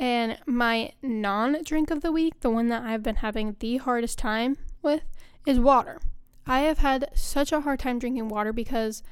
And 0.00 0.38
my 0.46 0.92
non 1.02 1.62
drink 1.62 1.90
of 1.90 2.00
the 2.00 2.10
week, 2.10 2.40
the 2.40 2.48
one 2.48 2.68
that 2.68 2.82
I've 2.82 3.02
been 3.02 3.16
having 3.16 3.56
the 3.60 3.76
hardest 3.76 4.18
time 4.18 4.56
with, 4.80 5.02
is 5.46 5.60
water. 5.60 6.00
I 6.46 6.60
have 6.60 6.78
had 6.78 7.10
such 7.14 7.52
a 7.52 7.60
hard 7.60 7.80
time 7.80 7.98
drinking 7.98 8.30
water 8.30 8.52
because 8.54 9.02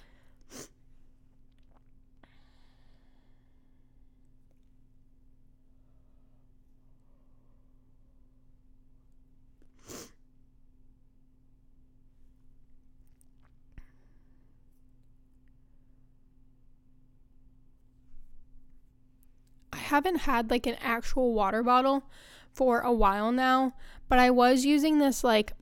haven't 19.89 20.21
had 20.21 20.51
like 20.51 20.67
an 20.67 20.77
actual 20.81 21.35
water 21.35 21.63
bottle 21.63 22.05
for 22.53 22.81
a 22.81 22.93
while 22.93 23.33
now, 23.33 23.75
but 24.09 24.19
I 24.19 24.31
was 24.31 24.65
using 24.65 24.99
this 24.99 25.23
like 25.25 25.53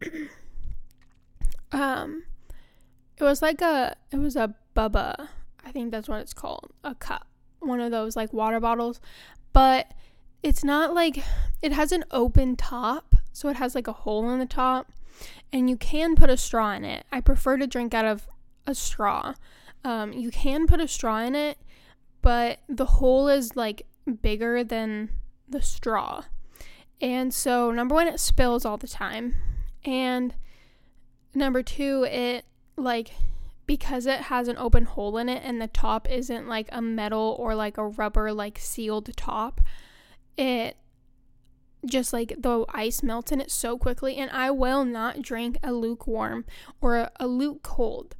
um 1.72 2.24
it 3.16 3.24
was 3.24 3.42
like 3.42 3.60
a 3.60 3.96
it 4.10 4.18
was 4.18 4.36
a 4.36 4.54
bubba. 4.76 5.28
I 5.64 5.70
think 5.70 5.90
that's 5.90 6.08
what 6.08 6.20
it's 6.20 6.34
called. 6.34 6.72
A 6.82 6.94
cup. 6.94 7.26
One 7.60 7.80
of 7.80 7.90
those 7.90 8.16
like 8.16 8.32
water 8.32 8.60
bottles. 8.60 9.00
But 9.52 9.92
it's 10.42 10.64
not 10.64 10.94
like 10.94 11.22
it 11.60 11.72
has 11.72 11.92
an 11.92 12.04
open 12.10 12.56
top, 12.56 13.16
so 13.32 13.48
it 13.48 13.56
has 13.56 13.74
like 13.74 13.86
a 13.86 13.92
hole 13.92 14.28
in 14.30 14.38
the 14.38 14.46
top 14.46 14.90
and 15.52 15.68
you 15.68 15.76
can 15.76 16.14
put 16.14 16.30
a 16.30 16.36
straw 16.36 16.72
in 16.72 16.84
it. 16.84 17.04
I 17.12 17.20
prefer 17.20 17.56
to 17.58 17.66
drink 17.66 17.94
out 17.94 18.04
of 18.04 18.26
a 18.66 18.74
straw. 18.74 19.34
Um, 19.84 20.12
you 20.12 20.30
can 20.30 20.66
put 20.66 20.80
a 20.80 20.88
straw 20.88 21.18
in 21.18 21.34
it 21.34 21.58
but 22.22 22.60
the 22.68 22.86
hole 22.86 23.28
is 23.28 23.56
like 23.56 23.86
bigger 24.22 24.64
than 24.64 25.10
the 25.48 25.60
straw. 25.60 26.22
And 27.00 27.34
so, 27.34 27.72
number 27.72 27.94
one, 27.94 28.06
it 28.06 28.20
spills 28.20 28.64
all 28.64 28.76
the 28.76 28.88
time. 28.88 29.34
And 29.84 30.34
number 31.34 31.62
two, 31.62 32.04
it 32.04 32.44
like 32.76 33.10
because 33.66 34.06
it 34.06 34.22
has 34.22 34.48
an 34.48 34.56
open 34.58 34.84
hole 34.84 35.16
in 35.18 35.28
it 35.28 35.42
and 35.44 35.60
the 35.60 35.68
top 35.68 36.10
isn't 36.10 36.48
like 36.48 36.68
a 36.72 36.82
metal 36.82 37.36
or 37.38 37.54
like 37.54 37.78
a 37.78 37.86
rubber 37.86 38.32
like 38.32 38.58
sealed 38.58 39.14
top, 39.16 39.60
it 40.36 40.76
just 41.84 42.12
like 42.12 42.34
the 42.38 42.64
ice 42.68 43.02
melts 43.02 43.32
in 43.32 43.40
it 43.40 43.50
so 43.50 43.76
quickly. 43.76 44.16
And 44.16 44.30
I 44.30 44.50
will 44.50 44.84
not 44.84 45.22
drink 45.22 45.58
a 45.62 45.72
lukewarm 45.72 46.44
or 46.80 46.96
a, 46.96 47.12
a 47.16 47.26
luke 47.26 47.62
cold 47.62 48.14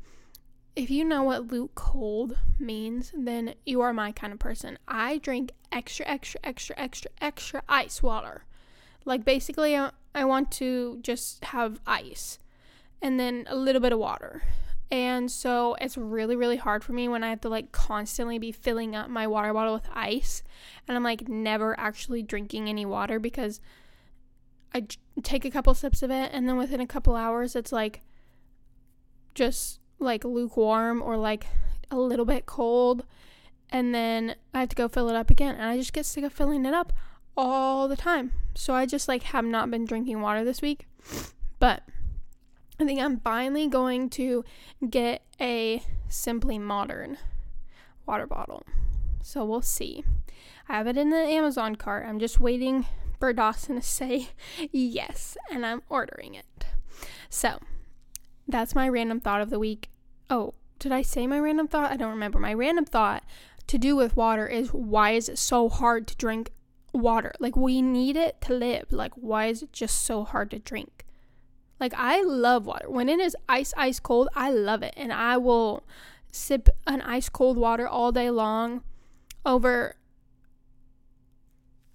if 0.74 0.90
you 0.90 1.04
know 1.04 1.22
what 1.22 1.48
luke 1.52 1.74
cold 1.74 2.36
means, 2.58 3.12
then 3.16 3.54
you 3.66 3.80
are 3.80 3.92
my 3.92 4.12
kind 4.12 4.32
of 4.32 4.38
person. 4.38 4.78
I 4.88 5.18
drink 5.18 5.52
extra, 5.70 6.06
extra, 6.06 6.40
extra, 6.42 6.74
extra, 6.78 7.10
extra 7.20 7.62
ice 7.68 8.02
water. 8.02 8.44
Like 9.04 9.24
basically, 9.24 9.76
I, 9.76 9.90
I 10.14 10.24
want 10.24 10.50
to 10.52 10.98
just 11.02 11.44
have 11.46 11.80
ice 11.86 12.38
and 13.00 13.18
then 13.18 13.46
a 13.48 13.56
little 13.56 13.80
bit 13.80 13.92
of 13.92 13.98
water. 13.98 14.42
And 14.90 15.30
so 15.30 15.74
it's 15.80 15.96
really, 15.96 16.36
really 16.36 16.58
hard 16.58 16.84
for 16.84 16.92
me 16.92 17.08
when 17.08 17.24
I 17.24 17.30
have 17.30 17.40
to 17.42 17.48
like 17.48 17.72
constantly 17.72 18.38
be 18.38 18.52
filling 18.52 18.94
up 18.94 19.08
my 19.08 19.26
water 19.26 19.52
bottle 19.52 19.74
with 19.74 19.88
ice. 19.92 20.42
And 20.86 20.96
I'm 20.96 21.02
like 21.02 21.28
never 21.28 21.78
actually 21.80 22.22
drinking 22.22 22.68
any 22.68 22.84
water 22.84 23.18
because 23.18 23.60
I 24.74 24.80
j- 24.80 24.98
take 25.22 25.44
a 25.44 25.50
couple 25.50 25.74
sips 25.74 26.02
of 26.02 26.10
it 26.10 26.30
and 26.32 26.48
then 26.48 26.56
within 26.56 26.80
a 26.80 26.86
couple 26.86 27.16
hours 27.16 27.56
it's 27.56 27.72
like 27.72 28.00
just 29.34 29.80
like 30.02 30.24
lukewarm 30.24 31.00
or 31.02 31.16
like 31.16 31.46
a 31.90 31.96
little 31.96 32.24
bit 32.24 32.46
cold 32.46 33.04
and 33.72 33.94
then 33.94 34.36
I 34.52 34.60
have 34.60 34.68
to 34.68 34.76
go 34.76 34.86
fill 34.86 35.08
it 35.08 35.16
up 35.16 35.30
again 35.30 35.54
and 35.54 35.64
I 35.64 35.78
just 35.78 35.94
get 35.94 36.04
sick 36.04 36.24
of 36.24 36.32
filling 36.32 36.66
it 36.66 36.74
up 36.74 36.92
all 37.36 37.88
the 37.88 37.96
time. 37.96 38.32
So 38.54 38.74
I 38.74 38.84
just 38.84 39.08
like 39.08 39.22
have 39.24 39.46
not 39.46 39.70
been 39.70 39.86
drinking 39.86 40.20
water 40.20 40.44
this 40.44 40.60
week. 40.60 40.86
But 41.58 41.82
I 42.78 42.84
think 42.84 43.00
I'm 43.00 43.20
finally 43.20 43.66
going 43.68 44.10
to 44.10 44.44
get 44.88 45.22
a 45.40 45.82
simply 46.08 46.58
modern 46.58 47.16
water 48.06 48.26
bottle. 48.26 48.64
So 49.22 49.44
we'll 49.44 49.62
see. 49.62 50.04
I 50.68 50.76
have 50.76 50.86
it 50.86 50.98
in 50.98 51.08
the 51.10 51.16
Amazon 51.16 51.76
cart. 51.76 52.06
I'm 52.06 52.18
just 52.18 52.40
waiting 52.40 52.84
for 53.18 53.32
Dawson 53.32 53.76
to 53.76 53.82
say 53.82 54.28
yes 54.70 55.36
and 55.50 55.64
I'm 55.64 55.82
ordering 55.88 56.34
it. 56.34 56.66
So, 57.30 57.58
that's 58.46 58.74
my 58.74 58.86
random 58.86 59.20
thought 59.20 59.40
of 59.40 59.48
the 59.48 59.58
week. 59.58 59.88
Oh, 60.32 60.54
did 60.78 60.92
I 60.92 61.02
say 61.02 61.26
my 61.26 61.38
random 61.38 61.68
thought? 61.68 61.92
I 61.92 61.96
don't 61.98 62.08
remember. 62.08 62.38
My 62.38 62.54
random 62.54 62.86
thought 62.86 63.22
to 63.66 63.76
do 63.76 63.94
with 63.94 64.16
water 64.16 64.46
is 64.46 64.72
why 64.72 65.10
is 65.10 65.28
it 65.28 65.36
so 65.36 65.68
hard 65.68 66.06
to 66.06 66.16
drink 66.16 66.52
water? 66.94 67.34
Like, 67.38 67.54
we 67.54 67.82
need 67.82 68.16
it 68.16 68.40
to 68.40 68.54
live. 68.54 68.86
Like, 68.90 69.12
why 69.12 69.48
is 69.48 69.62
it 69.62 69.74
just 69.74 70.06
so 70.06 70.24
hard 70.24 70.50
to 70.52 70.58
drink? 70.58 71.04
Like, 71.78 71.92
I 71.94 72.22
love 72.22 72.64
water. 72.64 72.88
When 72.88 73.10
it 73.10 73.20
is 73.20 73.36
ice, 73.46 73.74
ice 73.76 74.00
cold, 74.00 74.30
I 74.34 74.50
love 74.50 74.82
it. 74.82 74.94
And 74.96 75.12
I 75.12 75.36
will 75.36 75.84
sip 76.30 76.70
an 76.86 77.02
ice 77.02 77.28
cold 77.28 77.58
water 77.58 77.86
all 77.86 78.10
day 78.10 78.30
long 78.30 78.82
over 79.44 79.96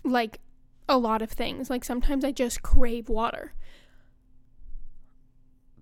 like 0.04 0.42
a 0.88 1.00
lot 1.00 1.24
of 1.24 1.32
things. 1.32 1.72
Like, 1.72 1.84
sometimes 1.84 2.24
I 2.24 2.32
just 2.32 2.62
crave 2.62 3.10
water. 3.10 3.54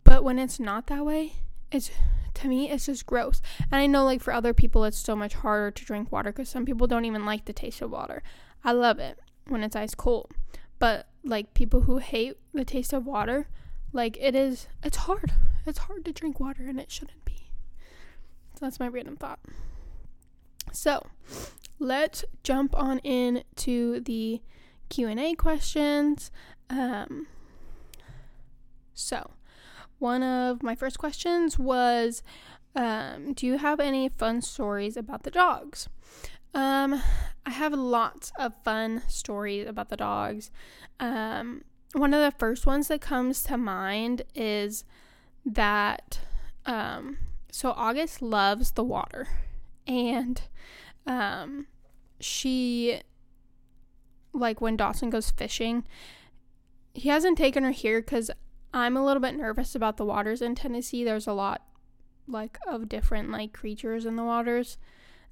But 0.05 0.23
when 0.23 0.39
it's 0.39 0.57
not 0.57 0.87
that 0.87 1.05
way, 1.05 1.33
it's 1.69 1.91
to 2.35 2.47
me 2.47 2.69
it's 2.69 2.85
just 2.85 3.05
gross. 3.05 3.41
And 3.71 3.81
i 3.81 3.87
know 3.87 4.03
like 4.05 4.21
for 4.21 4.33
other 4.33 4.53
people 4.53 4.83
it's 4.83 4.97
so 4.97 5.15
much 5.15 5.35
harder 5.35 5.71
to 5.71 5.85
drink 5.85 6.11
water 6.11 6.31
because 6.31 6.49
some 6.49 6.65
people 6.65 6.87
don't 6.87 7.05
even 7.05 7.25
like 7.25 7.45
the 7.45 7.53
taste 7.53 7.81
of 7.81 7.91
water. 7.91 8.21
I 8.63 8.71
love 8.71 8.99
it 8.99 9.19
when 9.47 9.63
it's 9.63 9.75
ice 9.75 9.95
cold. 9.95 10.31
But 10.79 11.07
like 11.23 11.53
people 11.53 11.81
who 11.81 11.97
hate 11.97 12.37
the 12.53 12.65
taste 12.65 12.93
of 12.93 13.05
water 13.05 13.47
like 13.93 14.17
it 14.19 14.35
is 14.35 14.67
it's 14.83 14.97
hard. 14.97 15.31
It's 15.65 15.79
hard 15.79 16.05
to 16.05 16.11
drink 16.11 16.39
water 16.39 16.63
and 16.67 16.79
it 16.79 16.91
shouldn't 16.91 17.25
be. 17.25 17.49
So 18.53 18.65
that's 18.65 18.79
my 18.79 18.87
random 18.87 19.15
thought. 19.15 19.39
So 20.71 21.07
let's 21.79 22.23
jump 22.43 22.75
on 22.75 22.99
in 22.99 23.43
to 23.57 23.99
the 24.01 24.41
q&a 24.89 25.33
questions. 25.35 26.29
Um 26.69 27.27
so 28.93 29.31
one 29.99 30.23
of 30.23 30.61
my 30.63 30.75
first 30.75 30.97
questions 30.97 31.57
was 31.57 32.23
um, 32.75 33.33
Do 33.33 33.45
you 33.45 33.57
have 33.57 33.79
any 33.79 34.09
fun 34.09 34.41
stories 34.41 34.97
about 34.97 35.23
the 35.23 35.31
dogs? 35.31 35.87
Um, 36.53 37.01
I 37.45 37.49
have 37.51 37.73
lots 37.73 38.31
of 38.39 38.53
fun 38.63 39.03
stories 39.07 39.67
about 39.67 39.89
the 39.89 39.97
dogs. 39.97 40.51
Um, 40.99 41.63
one 41.93 42.13
of 42.13 42.21
the 42.21 42.37
first 42.37 42.65
ones 42.65 42.87
that 42.87 43.01
comes 43.01 43.43
to 43.43 43.57
mind 43.57 44.23
is 44.33 44.83
that 45.45 46.19
um, 46.65 47.17
so 47.51 47.71
August 47.71 48.21
loves 48.21 48.71
the 48.71 48.83
water, 48.83 49.27
and 49.87 50.41
um, 51.05 51.67
she 52.19 53.01
like 54.33 54.59
when 54.59 54.75
Dawson 54.75 55.09
goes 55.09 55.31
fishing, 55.31 55.85
he 56.93 57.09
hasn't 57.09 57.37
taken 57.37 57.63
her 57.63 57.71
here 57.71 58.01
because 58.01 58.31
I'm 58.75 58.97
a 58.97 59.05
little 59.05 59.21
bit 59.21 59.37
nervous 59.37 59.73
about 59.73 59.95
the 59.95 60.05
waters 60.05 60.41
in 60.41 60.53
Tennessee. 60.53 61.05
There's 61.05 61.27
a 61.27 61.33
lot 61.33 61.61
like 62.27 62.57
of 62.67 62.89
different 62.89 63.31
like 63.31 63.53
creatures 63.53 64.05
in 64.05 64.17
the 64.17 64.23
waters 64.23 64.77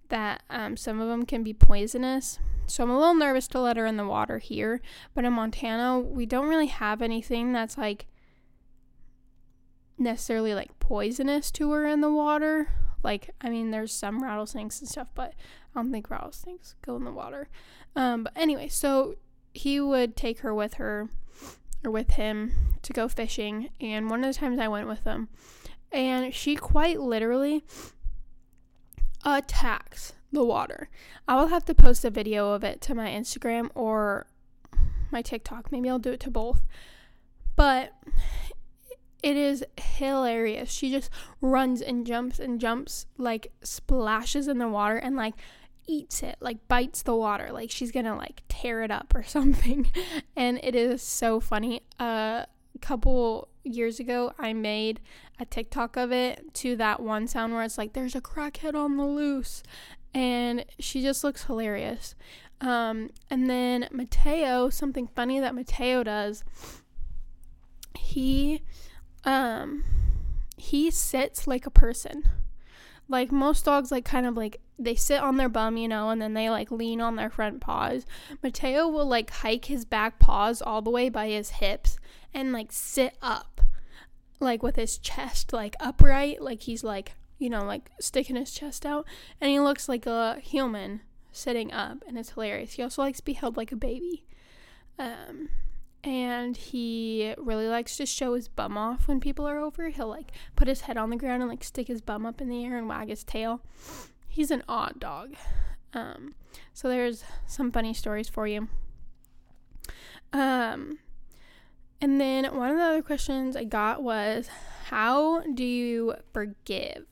that 0.07 0.43
um, 0.49 0.77
some 0.77 1.01
of 1.01 1.09
them 1.09 1.25
can 1.25 1.43
be 1.43 1.53
poisonous. 1.53 2.39
So 2.67 2.83
I'm 2.83 2.89
a 2.89 2.97
little 2.97 3.15
nervous 3.15 3.49
to 3.49 3.59
let 3.59 3.75
her 3.75 3.85
in 3.85 3.97
the 3.97 4.07
water 4.07 4.37
here. 4.37 4.79
But 5.13 5.25
in 5.25 5.33
Montana, 5.33 5.99
we 5.99 6.25
don't 6.25 6.47
really 6.47 6.67
have 6.67 7.01
anything 7.01 7.51
that's 7.51 7.77
like 7.77 8.05
necessarily 9.97 10.53
like 10.53 10.79
poisonous 10.79 11.51
to 11.51 11.71
her 11.71 11.85
in 11.85 11.99
the 11.99 12.11
water. 12.11 12.69
Like, 13.03 13.31
I 13.41 13.49
mean, 13.49 13.71
there's 13.71 13.91
some 13.91 14.23
rattlesnakes 14.23 14.79
and 14.79 14.87
stuff, 14.87 15.09
but 15.13 15.33
I 15.75 15.81
don't 15.81 15.91
think 15.91 16.09
rattlesnakes 16.09 16.75
go 16.85 16.95
in 16.95 17.03
the 17.03 17.11
water. 17.11 17.49
Um, 17.93 18.23
but 18.23 18.33
anyway, 18.37 18.69
so 18.69 19.15
he 19.53 19.81
would 19.81 20.15
take 20.15 20.39
her 20.39 20.53
with 20.53 20.75
her 20.75 21.09
or 21.83 21.91
with 21.91 22.11
him 22.11 22.53
to 22.81 22.93
go 22.93 23.07
fishing. 23.07 23.69
And 23.79 24.09
one 24.09 24.23
of 24.23 24.33
the 24.33 24.39
times 24.39 24.59
I 24.59 24.67
went 24.67 24.87
with 24.87 25.03
them, 25.03 25.29
and 25.91 26.33
she 26.33 26.55
quite 26.55 26.99
literally 26.99 27.63
attacks 29.25 30.13
the 30.31 30.43
water. 30.43 30.89
I 31.27 31.35
will 31.35 31.47
have 31.47 31.65
to 31.65 31.75
post 31.75 32.03
a 32.03 32.09
video 32.09 32.51
of 32.51 32.63
it 32.63 32.81
to 32.81 32.95
my 32.95 33.09
Instagram 33.09 33.69
or 33.75 34.27
my 35.11 35.21
TikTok. 35.21 35.71
Maybe 35.71 35.89
I'll 35.89 35.99
do 35.99 36.11
it 36.11 36.19
to 36.21 36.31
both. 36.31 36.61
But 37.55 37.93
it 39.21 39.37
is 39.37 39.63
hilarious. 39.77 40.71
She 40.71 40.91
just 40.91 41.09
runs 41.39 41.81
and 41.81 42.05
jumps 42.05 42.39
and 42.39 42.59
jumps, 42.59 43.05
like 43.17 43.51
splashes 43.63 44.47
in 44.47 44.57
the 44.57 44.67
water 44.67 44.97
and 44.97 45.15
like 45.15 45.35
eats 45.87 46.23
it, 46.23 46.37
like 46.39 46.67
bites 46.67 47.03
the 47.03 47.15
water, 47.15 47.49
like 47.51 47.71
she's 47.71 47.91
gonna 47.91 48.15
like 48.15 48.43
tear 48.47 48.83
it 48.83 48.91
up 48.91 49.13
or 49.15 49.23
something. 49.27 49.91
And 50.35 50.59
it 50.63 50.75
is 50.75 51.01
so 51.01 51.39
funny. 51.39 51.81
A 51.99 52.47
couple 52.81 53.49
years 53.63 53.99
ago, 53.99 54.33
I 54.37 54.53
made 54.53 54.99
a 55.39 55.45
TikTok 55.45 55.97
of 55.97 56.11
it 56.11 56.53
to 56.55 56.75
that 56.77 57.01
one 57.01 57.27
sound 57.27 57.53
where 57.53 57.63
it's 57.63 57.77
like, 57.77 57.93
there's 57.93 58.15
a 58.15 58.21
crackhead 58.21 58.75
on 58.75 58.97
the 58.97 59.05
loose. 59.05 59.63
And 60.13 60.65
she 60.79 61.01
just 61.01 61.23
looks 61.23 61.45
hilarious. 61.45 62.13
Um, 62.61 63.09
and 63.29 63.49
then 63.49 63.87
Mateo, 63.91 64.69
something 64.69 65.07
funny 65.07 65.39
that 65.39 65.55
Mateo 65.55 66.03
does, 66.03 66.43
he 67.97 68.61
um 69.25 69.83
he 70.57 70.89
sits 70.91 71.47
like 71.47 71.65
a 71.65 71.71
person. 71.71 72.23
Like 73.09 73.31
most 73.31 73.65
dogs 73.65 73.91
like 73.91 74.05
kind 74.05 74.25
of 74.25 74.37
like 74.37 74.61
they 74.77 74.95
sit 74.95 75.21
on 75.21 75.37
their 75.37 75.49
bum, 75.49 75.77
you 75.77 75.87
know, 75.87 76.09
and 76.09 76.21
then 76.21 76.33
they 76.33 76.49
like 76.49 76.71
lean 76.71 76.99
on 77.01 77.15
their 77.15 77.29
front 77.29 77.61
paws. 77.61 78.05
Mateo 78.41 78.87
will 78.87 79.05
like 79.05 79.29
hike 79.29 79.65
his 79.65 79.85
back 79.85 80.19
paws 80.19 80.61
all 80.61 80.81
the 80.81 80.89
way 80.89 81.09
by 81.09 81.29
his 81.29 81.51
hips 81.51 81.97
and 82.33 82.51
like 82.51 82.71
sit 82.71 83.15
up 83.21 83.61
like 84.39 84.61
with 84.61 84.75
his 84.75 84.97
chest 84.97 85.53
like 85.53 85.75
upright, 85.79 86.41
like 86.41 86.61
he's 86.61 86.83
like, 86.83 87.13
you 87.39 87.49
know, 87.49 87.63
like 87.63 87.91
sticking 87.99 88.35
his 88.35 88.51
chest 88.51 88.85
out, 88.85 89.05
and 89.41 89.49
he 89.49 89.59
looks 89.59 89.89
like 89.89 90.05
a 90.05 90.39
human 90.39 91.01
sitting 91.31 91.71
up, 91.71 92.03
and 92.07 92.17
it's 92.17 92.31
hilarious. 92.31 92.73
He 92.73 92.83
also 92.83 93.01
likes 93.01 93.19
to 93.19 93.25
be 93.25 93.33
held 93.33 93.57
like 93.57 93.71
a 93.71 93.75
baby. 93.75 94.23
Um, 94.99 95.49
and 96.03 96.55
he 96.55 97.33
really 97.37 97.67
likes 97.67 97.97
to 97.97 98.05
show 98.05 98.33
his 98.33 98.47
bum 98.47 98.77
off 98.77 99.07
when 99.07 99.19
people 99.19 99.47
are 99.47 99.59
over. 99.59 99.89
He'll 99.89 100.07
like 100.07 100.31
put 100.55 100.67
his 100.67 100.81
head 100.81 100.97
on 100.97 101.09
the 101.09 101.15
ground 101.15 101.41
and 101.41 101.49
like 101.49 101.63
stick 101.63 101.87
his 101.87 102.01
bum 102.01 102.25
up 102.25 102.41
in 102.41 102.49
the 102.49 102.63
air 102.63 102.77
and 102.77 102.87
wag 102.87 103.09
his 103.09 103.23
tail. 103.23 103.61
He's 104.33 104.49
an 104.49 104.63
odd 104.67 104.99
dog. 104.99 105.35
Um, 105.93 106.33
so 106.73 106.89
there's 106.89 107.23
some 107.45 107.71
funny 107.71 107.93
stories 107.93 108.27
for 108.27 108.47
you. 108.47 108.67
Um, 110.33 110.97
and 112.01 112.19
then 112.19 112.45
one 112.45 112.71
of 112.71 112.77
the 112.77 112.83
other 112.83 113.03
questions 113.03 113.55
I 113.55 113.63
got 113.63 114.01
was, 114.01 114.49
How 114.85 115.41
do 115.41 115.63
you 115.63 116.15
forgive? 116.33 117.05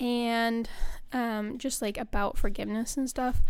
And 0.00 0.68
um, 1.12 1.58
just 1.58 1.80
like 1.80 1.96
about 1.96 2.36
forgiveness 2.36 2.96
and 2.96 3.08
stuff. 3.08 3.40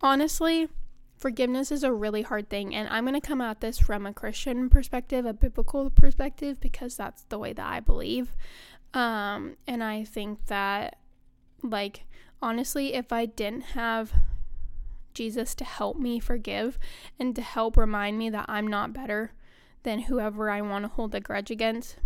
Honestly, 0.00 0.70
forgiveness 1.18 1.70
is 1.70 1.84
a 1.84 1.92
really 1.92 2.22
hard 2.22 2.48
thing. 2.48 2.74
And 2.74 2.88
I'm 2.88 3.04
going 3.04 3.20
to 3.20 3.26
come 3.26 3.42
at 3.42 3.60
this 3.60 3.78
from 3.78 4.06
a 4.06 4.14
Christian 4.14 4.70
perspective, 4.70 5.26
a 5.26 5.34
biblical 5.34 5.90
perspective, 5.90 6.58
because 6.58 6.96
that's 6.96 7.24
the 7.24 7.38
way 7.38 7.52
that 7.52 7.66
I 7.66 7.80
believe. 7.80 8.34
Um, 8.94 9.58
and 9.66 9.84
I 9.84 10.04
think 10.04 10.46
that, 10.46 10.96
like, 11.62 12.04
honestly, 12.42 12.94
if 12.94 13.12
I 13.12 13.26
didn't 13.26 13.62
have 13.74 14.12
Jesus 15.14 15.54
to 15.56 15.64
help 15.64 15.98
me 15.98 16.20
forgive 16.20 16.78
and 17.18 17.34
to 17.36 17.42
help 17.42 17.76
remind 17.76 18.18
me 18.18 18.30
that 18.30 18.46
I'm 18.48 18.66
not 18.66 18.92
better 18.92 19.32
than 19.82 20.00
whoever 20.02 20.50
I 20.50 20.60
want 20.60 20.84
to 20.84 20.88
hold 20.88 21.14
a 21.14 21.20
grudge 21.20 21.50
against. 21.50 21.96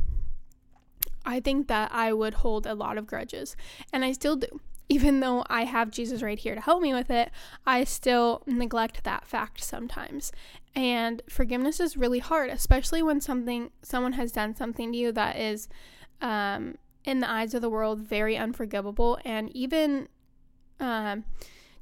I 1.27 1.41
think 1.41 1.69
that 1.69 1.91
I 1.93 2.13
would 2.13 2.35
hold 2.35 2.67
a 2.67 2.75
lot 2.75 2.99
of 2.99 3.07
grudges, 3.07 3.57
and 3.93 4.05
I 4.05 4.13
still 4.13 4.37
do. 4.37 4.61
Even 4.91 5.21
though 5.21 5.45
I 5.49 5.65
have 5.65 5.91
Jesus 5.91 6.23
right 6.23 6.39
here 6.39 6.55
to 6.55 6.61
help 6.61 6.83
me 6.83 6.93
with 6.93 7.11
it, 7.11 7.31
I 7.67 7.85
still 7.85 8.43
neglect 8.47 9.03
that 9.05 9.27
fact 9.27 9.65
sometimes. 9.65 10.31
And 10.75 11.23
forgiveness 11.29 11.81
is 11.81 11.97
really 11.97 12.19
hard, 12.19 12.51
especially 12.51 13.03
when 13.03 13.21
something 13.21 13.71
someone 13.81 14.13
has 14.13 14.31
done 14.31 14.55
something 14.55 14.93
to 14.93 14.99
you 14.99 15.11
that 15.13 15.37
is 15.37 15.69
um, 16.21 16.77
in 17.05 17.21
the 17.21 17.31
eyes 17.31 17.55
of 17.55 17.63
the 17.63 17.71
world 17.71 18.01
very 18.01 18.37
unforgivable 18.37 19.19
and 19.25 19.55
even 19.57 20.09
um, 20.81 21.25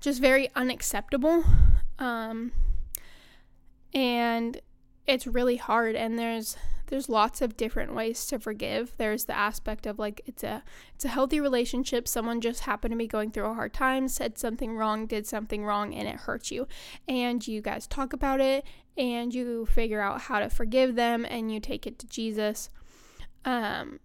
just 0.01 0.21
very 0.21 0.49
unacceptable. 0.55 1.45
Um, 1.99 2.53
and 3.95 4.61
it's 5.07 5.27
really 5.27 5.57
hard 5.57 5.95
and 5.95 6.19
there's 6.19 6.57
there's 6.93 7.09
lots 7.09 7.41
of 7.41 7.57
different 7.57 7.95
ways 7.95 8.27
to 8.27 8.39
forgive. 8.39 8.93
There's 8.99 9.25
the 9.25 9.35
aspect 9.35 9.87
of 9.87 9.99
like 9.99 10.21
it's 10.27 10.45
a 10.45 10.63
it's 10.95 11.07
a 11.07 11.09
healthy 11.09 11.41
relationship. 11.41 12.07
Someone 12.07 12.43
just 12.43 12.61
happened 12.61 12.93
to 12.93 12.99
be 12.99 13.07
going 13.07 13.31
through 13.31 13.47
a 13.47 13.55
hard 13.55 13.73
time, 13.73 14.09
said 14.09 14.37
something 14.37 14.77
wrong, 14.77 15.07
did 15.07 15.27
something 15.27 15.65
wrong 15.65 15.95
and 15.95 16.07
it 16.07 16.17
hurts 16.17 16.51
you. 16.51 16.69
And 17.09 17.47
you 17.49 17.63
guys 17.63 17.87
talk 17.87 18.13
about 18.13 18.43
it 18.43 18.67
and 18.99 19.33
you 19.33 19.65
figure 19.65 20.03
out 20.03 20.23
how 20.23 20.41
to 20.41 20.51
forgive 20.51 20.95
them 20.95 21.25
and 21.25 21.51
you 21.51 21.61
take 21.61 21.87
it 21.87 21.99
to 22.01 22.07
Jesus. 22.07 22.69
Um 23.47 24.01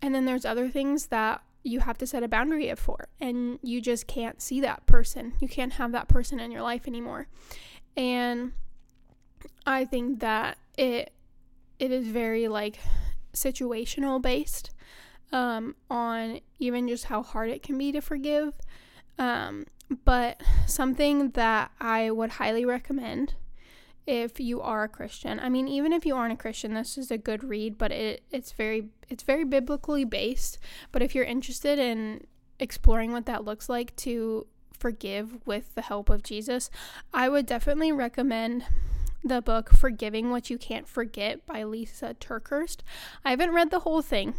and 0.00 0.12
then 0.12 0.24
there's 0.24 0.44
other 0.44 0.68
things 0.68 1.06
that 1.06 1.42
you 1.62 1.80
have 1.80 1.98
to 1.98 2.06
set 2.06 2.22
a 2.22 2.28
boundary 2.28 2.68
of 2.68 2.78
four 2.78 3.08
and 3.20 3.58
you 3.62 3.80
just 3.80 4.06
can't 4.06 4.40
see 4.42 4.60
that 4.60 4.86
person. 4.86 5.34
You 5.40 5.48
can't 5.48 5.74
have 5.74 5.92
that 5.92 6.08
person 6.08 6.40
in 6.40 6.50
your 6.50 6.62
life 6.62 6.86
anymore. 6.86 7.28
And 7.96 8.52
I 9.66 9.84
think 9.84 10.20
that 10.20 10.58
it 10.76 11.12
it 11.78 11.90
is 11.90 12.06
very 12.06 12.48
like 12.48 12.78
situational 13.34 14.20
based 14.20 14.70
um, 15.32 15.74
on 15.90 16.40
even 16.58 16.88
just 16.88 17.04
how 17.06 17.22
hard 17.22 17.50
it 17.50 17.62
can 17.62 17.78
be 17.78 17.92
to 17.92 18.00
forgive. 18.00 18.54
Um, 19.18 19.66
but 20.04 20.40
something 20.66 21.30
that 21.30 21.70
I 21.80 22.10
would 22.10 22.30
highly 22.30 22.64
recommend 22.64 23.34
if 24.06 24.40
you 24.40 24.60
are 24.60 24.84
a 24.84 24.88
Christian. 24.88 25.38
I 25.40 25.48
mean, 25.48 25.68
even 25.68 25.92
if 25.92 26.04
you 26.04 26.16
aren't 26.16 26.32
a 26.32 26.36
Christian, 26.36 26.74
this 26.74 26.98
is 26.98 27.10
a 27.10 27.18
good 27.18 27.44
read, 27.44 27.78
but 27.78 27.92
it 27.92 28.22
it's 28.30 28.52
very 28.52 28.88
it's 29.08 29.22
very 29.22 29.44
biblically 29.44 30.04
based. 30.04 30.58
But 30.90 31.02
if 31.02 31.14
you're 31.14 31.24
interested 31.24 31.78
in 31.78 32.26
exploring 32.58 33.12
what 33.12 33.26
that 33.26 33.44
looks 33.44 33.68
like 33.68 33.94
to 33.96 34.46
forgive 34.72 35.46
with 35.46 35.74
the 35.74 35.82
help 35.82 36.10
of 36.10 36.22
Jesus, 36.22 36.70
I 37.14 37.28
would 37.28 37.46
definitely 37.46 37.92
recommend 37.92 38.64
the 39.24 39.40
book 39.40 39.70
Forgiving 39.70 40.30
What 40.30 40.50
You 40.50 40.58
Can't 40.58 40.88
Forget 40.88 41.46
by 41.46 41.62
Lysa 41.62 42.14
TerKeurst. 42.14 42.78
I 43.24 43.30
haven't 43.30 43.52
read 43.52 43.70
the 43.70 43.80
whole 43.80 44.02
thing. 44.02 44.34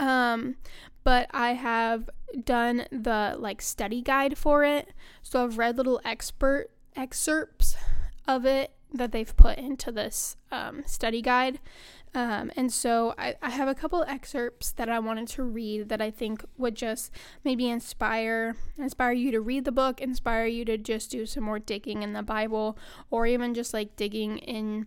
Um, 0.00 0.56
but 1.04 1.28
I 1.30 1.52
have 1.52 2.10
done 2.44 2.86
the 2.90 3.36
like 3.38 3.62
study 3.62 4.02
guide 4.02 4.36
for 4.36 4.64
it. 4.64 4.88
So 5.22 5.44
I've 5.44 5.56
read 5.56 5.76
little 5.76 6.00
expert 6.04 6.70
excerpts 6.96 7.76
of 8.28 8.44
it 8.44 8.70
that 8.92 9.10
they've 9.12 9.36
put 9.36 9.58
into 9.58 9.90
this 9.90 10.36
um, 10.52 10.82
study 10.86 11.20
guide. 11.20 11.58
Um, 12.14 12.50
and 12.56 12.72
so 12.72 13.14
I, 13.18 13.34
I 13.42 13.50
have 13.50 13.68
a 13.68 13.74
couple 13.74 14.02
excerpts 14.04 14.72
that 14.72 14.88
I 14.88 14.98
wanted 14.98 15.28
to 15.28 15.42
read 15.42 15.88
that 15.88 16.00
I 16.00 16.10
think 16.10 16.44
would 16.56 16.74
just 16.74 17.12
maybe 17.44 17.68
inspire 17.68 18.56
inspire 18.78 19.12
you 19.12 19.30
to 19.32 19.40
read 19.40 19.64
the 19.64 19.72
book, 19.72 20.00
inspire 20.00 20.46
you 20.46 20.64
to 20.66 20.78
just 20.78 21.10
do 21.10 21.26
some 21.26 21.44
more 21.44 21.58
digging 21.58 22.02
in 22.02 22.14
the 22.14 22.22
Bible, 22.22 22.78
or 23.10 23.26
even 23.26 23.52
just 23.52 23.74
like 23.74 23.96
digging 23.96 24.38
in 24.38 24.86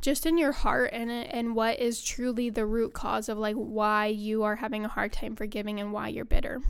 just 0.00 0.24
in 0.24 0.38
your 0.38 0.52
heart 0.52 0.90
and 0.92 1.10
and 1.10 1.54
what 1.54 1.78
is 1.78 2.02
truly 2.02 2.48
the 2.48 2.64
root 2.64 2.94
cause 2.94 3.28
of 3.28 3.36
like 3.36 3.56
why 3.56 4.06
you 4.06 4.44
are 4.44 4.56
having 4.56 4.84
a 4.84 4.88
hard 4.88 5.12
time 5.12 5.36
forgiving 5.36 5.78
and 5.78 5.92
why 5.92 6.08
you're 6.08 6.24
bitter. 6.24 6.62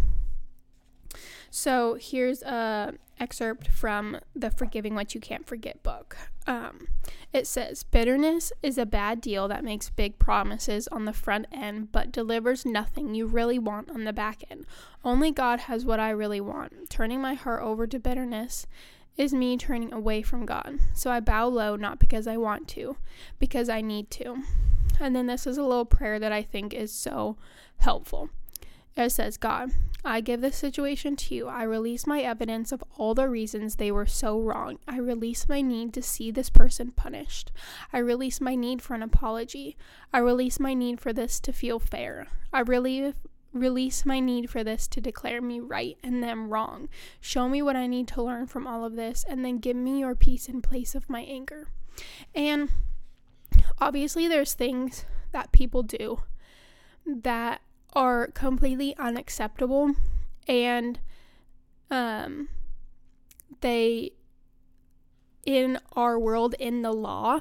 So 1.50 1.96
here's 2.00 2.42
a 2.42 2.94
excerpt 3.18 3.68
from 3.68 4.18
the 4.34 4.50
Forgiving 4.50 4.94
What 4.94 5.14
You 5.14 5.20
Can't 5.20 5.46
Forget 5.46 5.82
book. 5.82 6.16
Um, 6.46 6.88
it 7.32 7.46
says, 7.46 7.82
Bitterness 7.82 8.52
is 8.62 8.78
a 8.78 8.86
bad 8.86 9.20
deal 9.20 9.48
that 9.48 9.64
makes 9.64 9.90
big 9.90 10.18
promises 10.18 10.86
on 10.88 11.04
the 11.04 11.12
front 11.12 11.46
end 11.50 11.92
but 11.92 12.12
delivers 12.12 12.66
nothing 12.66 13.14
you 13.14 13.26
really 13.26 13.58
want 13.58 13.90
on 13.90 14.04
the 14.04 14.12
back 14.12 14.42
end. 14.50 14.66
Only 15.04 15.30
God 15.32 15.60
has 15.60 15.84
what 15.84 16.00
I 16.00 16.10
really 16.10 16.40
want. 16.40 16.90
Turning 16.90 17.20
my 17.20 17.34
heart 17.34 17.62
over 17.62 17.86
to 17.86 17.98
bitterness 17.98 18.66
is 19.16 19.32
me 19.32 19.56
turning 19.56 19.92
away 19.92 20.22
from 20.22 20.44
God. 20.44 20.78
So 20.94 21.10
I 21.10 21.20
bow 21.20 21.48
low 21.48 21.76
not 21.76 21.98
because 21.98 22.26
I 22.26 22.36
want 22.36 22.68
to, 22.68 22.96
because 23.38 23.68
I 23.68 23.80
need 23.80 24.10
to. 24.12 24.42
And 25.00 25.16
then 25.16 25.26
this 25.26 25.46
is 25.46 25.58
a 25.58 25.62
little 25.62 25.84
prayer 25.84 26.18
that 26.18 26.32
I 26.32 26.42
think 26.42 26.74
is 26.74 26.92
so 26.92 27.36
helpful. 27.78 28.30
It 28.96 29.10
says, 29.10 29.36
God, 29.36 29.70
I 30.04 30.20
give 30.20 30.40
this 30.40 30.56
situation 30.56 31.16
to 31.16 31.34
you. 31.34 31.48
I 31.48 31.64
release 31.64 32.06
my 32.06 32.22
evidence 32.22 32.72
of 32.72 32.82
all 32.96 33.14
the 33.14 33.28
reasons 33.28 33.76
they 33.76 33.92
were 33.92 34.06
so 34.06 34.40
wrong. 34.40 34.78
I 34.88 34.98
release 34.98 35.48
my 35.48 35.60
need 35.60 35.92
to 35.94 36.02
see 36.02 36.30
this 36.30 36.48
person 36.48 36.92
punished. 36.92 37.52
I 37.92 37.98
release 37.98 38.40
my 38.40 38.54
need 38.54 38.80
for 38.80 38.94
an 38.94 39.02
apology. 39.02 39.76
I 40.12 40.18
release 40.18 40.58
my 40.58 40.72
need 40.72 41.00
for 41.00 41.12
this 41.12 41.40
to 41.40 41.52
feel 41.52 41.78
fair. 41.78 42.28
I 42.52 42.60
really 42.60 43.12
Release 43.56 44.04
my 44.04 44.20
need 44.20 44.50
for 44.50 44.62
this 44.62 44.86
to 44.88 45.00
declare 45.00 45.40
me 45.40 45.60
right 45.60 45.96
and 46.02 46.22
them 46.22 46.50
wrong. 46.50 46.90
Show 47.22 47.48
me 47.48 47.62
what 47.62 47.74
I 47.74 47.86
need 47.86 48.06
to 48.08 48.22
learn 48.22 48.46
from 48.46 48.66
all 48.66 48.84
of 48.84 48.96
this, 48.96 49.24
and 49.26 49.42
then 49.42 49.58
give 49.58 49.76
me 49.76 50.00
your 50.00 50.14
peace 50.14 50.46
in 50.46 50.60
place 50.60 50.94
of 50.94 51.08
my 51.08 51.22
anger. 51.22 51.68
And 52.34 52.70
obviously, 53.80 54.28
there's 54.28 54.52
things 54.52 55.06
that 55.32 55.52
people 55.52 55.82
do 55.82 56.20
that 57.06 57.62
are 57.96 58.28
completely 58.28 58.94
unacceptable 58.98 59.92
and 60.46 61.00
um 61.90 62.48
they 63.60 64.12
in 65.44 65.78
our 65.92 66.16
world 66.18 66.54
in 66.60 66.82
the 66.82 66.92
law 66.92 67.40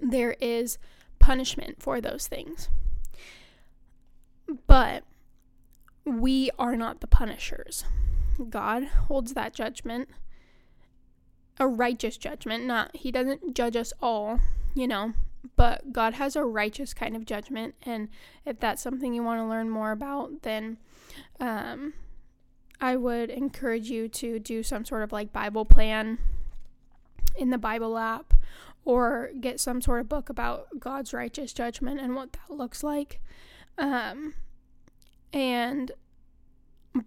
there 0.00 0.36
is 0.40 0.78
punishment 1.18 1.80
for 1.80 2.00
those 2.00 2.26
things. 2.26 2.68
But 4.66 5.04
we 6.04 6.50
are 6.58 6.76
not 6.76 7.00
the 7.00 7.06
punishers. 7.06 7.84
God 8.50 8.84
holds 8.84 9.34
that 9.34 9.54
judgment 9.54 10.08
a 11.60 11.68
righteous 11.68 12.16
judgment 12.16 12.64
not 12.64 12.96
he 12.96 13.12
doesn't 13.12 13.54
judge 13.54 13.76
us 13.76 13.92
all 14.02 14.40
you 14.74 14.88
know 14.88 15.12
but 15.56 15.92
God 15.92 16.14
has 16.14 16.36
a 16.36 16.44
righteous 16.44 16.94
kind 16.94 17.16
of 17.16 17.24
judgment. 17.26 17.74
And 17.82 18.08
if 18.44 18.58
that's 18.58 18.82
something 18.82 19.14
you 19.14 19.22
want 19.22 19.40
to 19.40 19.46
learn 19.46 19.70
more 19.70 19.92
about, 19.92 20.42
then 20.42 20.78
um, 21.40 21.94
I 22.80 22.96
would 22.96 23.30
encourage 23.30 23.90
you 23.90 24.08
to 24.08 24.38
do 24.38 24.62
some 24.62 24.84
sort 24.84 25.02
of 25.02 25.12
like 25.12 25.32
Bible 25.32 25.64
plan 25.64 26.18
in 27.36 27.50
the 27.50 27.58
Bible 27.58 27.98
app 27.98 28.34
or 28.84 29.30
get 29.40 29.60
some 29.60 29.80
sort 29.80 30.00
of 30.00 30.08
book 30.08 30.28
about 30.28 30.66
God's 30.78 31.12
righteous 31.12 31.52
judgment 31.52 32.00
and 32.00 32.14
what 32.14 32.32
that 32.32 32.54
looks 32.54 32.82
like. 32.82 33.20
Um, 33.78 34.34
and 35.32 35.92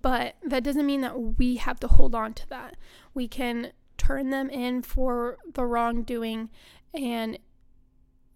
but 0.02 0.36
that 0.44 0.64
doesn't 0.64 0.86
mean 0.86 1.02
that 1.02 1.38
we 1.38 1.56
have 1.56 1.80
to 1.80 1.88
hold 1.88 2.14
on 2.14 2.34
to 2.34 2.50
that. 2.50 2.76
We 3.14 3.28
can 3.28 3.72
turn 3.98 4.32
them 4.32 4.50
in 4.50 4.82
for 4.82 5.38
the 5.54 5.66
wrongdoing 5.66 6.50
and 6.94 7.38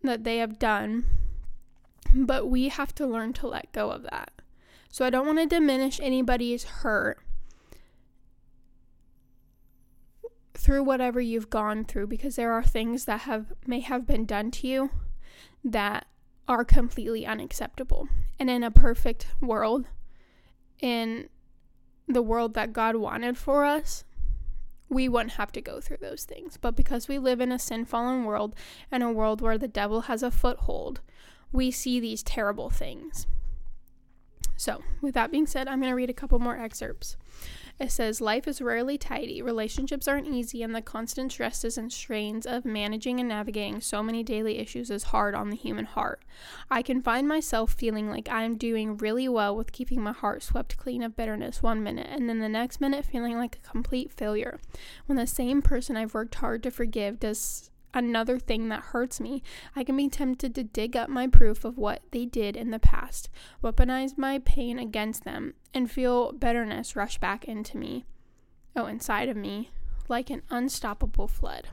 that 0.03 0.23
they 0.23 0.37
have 0.37 0.59
done, 0.59 1.05
but 2.13 2.47
we 2.47 2.69
have 2.69 2.93
to 2.95 3.07
learn 3.07 3.33
to 3.33 3.47
let 3.47 3.71
go 3.71 3.91
of 3.91 4.03
that. 4.03 4.31
So 4.89 5.05
I 5.05 5.09
don't 5.09 5.25
want 5.25 5.39
to 5.39 5.45
diminish 5.45 5.99
anybody's 6.01 6.63
hurt 6.63 7.19
through 10.53 10.83
whatever 10.83 11.19
you've 11.19 11.49
gone 11.49 11.85
through 11.85 12.07
because 12.07 12.35
there 12.35 12.51
are 12.51 12.63
things 12.63 13.05
that 13.05 13.21
have 13.21 13.53
may 13.65 13.79
have 13.79 14.05
been 14.05 14.25
done 14.25 14.51
to 14.51 14.67
you 14.67 14.89
that 15.63 16.05
are 16.47 16.65
completely 16.65 17.25
unacceptable. 17.25 18.07
And 18.37 18.49
in 18.49 18.63
a 18.63 18.71
perfect 18.71 19.27
world, 19.39 19.85
in 20.79 21.29
the 22.07 22.21
world 22.21 22.53
that 22.55 22.73
God 22.73 22.95
wanted 22.97 23.37
for 23.37 23.65
us, 23.65 24.03
we 24.91 25.07
wouldn't 25.07 25.33
have 25.33 25.53
to 25.53 25.61
go 25.61 25.79
through 25.79 25.97
those 26.01 26.25
things. 26.25 26.57
But 26.57 26.75
because 26.75 27.07
we 27.07 27.17
live 27.17 27.39
in 27.39 27.51
a 27.51 27.57
sin 27.57 27.85
fallen 27.85 28.25
world 28.25 28.53
and 28.91 29.01
a 29.01 29.09
world 29.09 29.41
where 29.41 29.57
the 29.57 29.67
devil 29.67 30.01
has 30.01 30.21
a 30.21 30.29
foothold, 30.29 30.99
we 31.51 31.71
see 31.71 31.99
these 31.99 32.21
terrible 32.21 32.69
things. 32.69 33.25
So, 34.61 34.83
with 35.01 35.15
that 35.15 35.31
being 35.31 35.47
said, 35.47 35.67
I'm 35.67 35.79
going 35.79 35.89
to 35.89 35.95
read 35.95 36.11
a 36.11 36.13
couple 36.13 36.37
more 36.37 36.55
excerpts. 36.55 37.17
It 37.79 37.91
says, 37.91 38.21
Life 38.21 38.47
is 38.47 38.61
rarely 38.61 38.95
tidy, 38.95 39.41
relationships 39.41 40.07
aren't 40.07 40.27
easy, 40.27 40.61
and 40.61 40.75
the 40.75 40.83
constant 40.83 41.31
stresses 41.31 41.79
and 41.79 41.91
strains 41.91 42.45
of 42.45 42.63
managing 42.63 43.19
and 43.19 43.27
navigating 43.27 43.81
so 43.81 44.03
many 44.03 44.21
daily 44.21 44.59
issues 44.59 44.91
is 44.91 45.05
hard 45.05 45.33
on 45.33 45.49
the 45.49 45.55
human 45.55 45.85
heart. 45.85 46.21
I 46.69 46.83
can 46.83 47.01
find 47.01 47.27
myself 47.27 47.73
feeling 47.73 48.07
like 48.07 48.29
I'm 48.29 48.55
doing 48.55 48.97
really 48.97 49.27
well 49.27 49.55
with 49.55 49.71
keeping 49.71 49.99
my 49.99 50.11
heart 50.11 50.43
swept 50.43 50.77
clean 50.77 51.01
of 51.01 51.15
bitterness 51.15 51.63
one 51.63 51.81
minute, 51.81 52.09
and 52.11 52.29
then 52.29 52.37
the 52.37 52.47
next 52.47 52.79
minute 52.79 53.03
feeling 53.03 53.39
like 53.39 53.55
a 53.55 53.67
complete 53.67 54.13
failure. 54.13 54.59
When 55.07 55.17
the 55.17 55.25
same 55.25 55.63
person 55.63 55.97
I've 55.97 56.13
worked 56.13 56.35
hard 56.35 56.61
to 56.61 56.69
forgive 56.69 57.19
does 57.19 57.70
another 57.93 58.39
thing 58.39 58.69
that 58.69 58.83
hurts 58.85 59.19
me, 59.19 59.43
I 59.75 59.83
can 59.83 59.97
be 59.97 60.09
tempted 60.09 60.55
to 60.55 60.63
dig 60.63 60.95
up 60.95 61.09
my 61.09 61.27
proof 61.27 61.65
of 61.65 61.77
what 61.77 62.01
they 62.11 62.25
did 62.25 62.55
in 62.55 62.71
the 62.71 62.79
past, 62.79 63.29
weaponize 63.63 64.17
my 64.17 64.39
pain 64.39 64.79
against 64.79 65.23
them, 65.23 65.53
and 65.73 65.89
feel 65.89 66.31
bitterness 66.31 66.95
rush 66.95 67.17
back 67.17 67.45
into 67.45 67.77
me, 67.77 68.05
oh, 68.75 68.85
inside 68.85 69.29
of 69.29 69.37
me, 69.37 69.69
like 70.07 70.29
an 70.29 70.41
unstoppable 70.49 71.27
flood. 71.27 71.67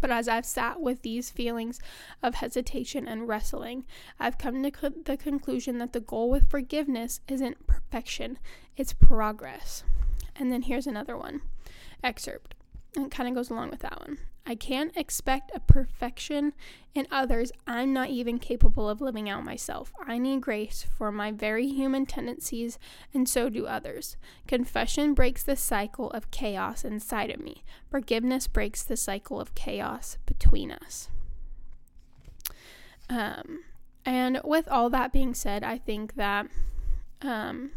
But 0.00 0.10
as 0.10 0.28
I've 0.28 0.46
sat 0.46 0.80
with 0.80 1.02
these 1.02 1.30
feelings 1.30 1.78
of 2.22 2.36
hesitation 2.36 3.06
and 3.06 3.28
wrestling, 3.28 3.84
I've 4.18 4.38
come 4.38 4.62
to 4.62 4.70
co- 4.70 4.92
the 5.04 5.16
conclusion 5.16 5.78
that 5.78 5.92
the 5.92 6.00
goal 6.00 6.30
with 6.30 6.48
forgiveness 6.50 7.20
isn't 7.28 7.66
perfection, 7.66 8.38
it's 8.76 8.94
progress. 8.94 9.84
And 10.36 10.50
then 10.50 10.62
here's 10.62 10.86
another 10.86 11.18
one 11.18 11.42
excerpt. 12.02 12.54
And 12.96 13.06
it 13.06 13.10
kind 13.10 13.28
of 13.28 13.34
goes 13.34 13.50
along 13.50 13.70
with 13.70 13.80
that 13.80 14.00
one. 14.00 14.18
I 14.46 14.54
can't 14.54 14.96
expect 14.96 15.52
a 15.54 15.60
perfection 15.60 16.54
in 16.94 17.06
others 17.10 17.52
I'm 17.66 17.92
not 17.92 18.10
even 18.10 18.38
capable 18.38 18.88
of 18.88 19.00
living 19.00 19.28
out 19.28 19.44
myself. 19.44 19.92
I 20.04 20.18
need 20.18 20.40
grace 20.40 20.84
for 20.96 21.12
my 21.12 21.30
very 21.30 21.68
human 21.68 22.06
tendencies, 22.06 22.78
and 23.14 23.28
so 23.28 23.48
do 23.48 23.66
others. 23.66 24.16
Confession 24.48 25.14
breaks 25.14 25.42
the 25.42 25.56
cycle 25.56 26.10
of 26.10 26.30
chaos 26.30 26.84
inside 26.84 27.30
of 27.30 27.40
me. 27.40 27.62
Forgiveness 27.90 28.48
breaks 28.48 28.82
the 28.82 28.96
cycle 28.96 29.40
of 29.40 29.54
chaos 29.54 30.18
between 30.26 30.72
us. 30.72 31.08
Um, 33.08 33.64
and 34.04 34.40
with 34.44 34.68
all 34.68 34.88
that 34.90 35.12
being 35.12 35.34
said, 35.34 35.62
I 35.62 35.78
think 35.78 36.14
that 36.14 36.46
um, 37.22 37.70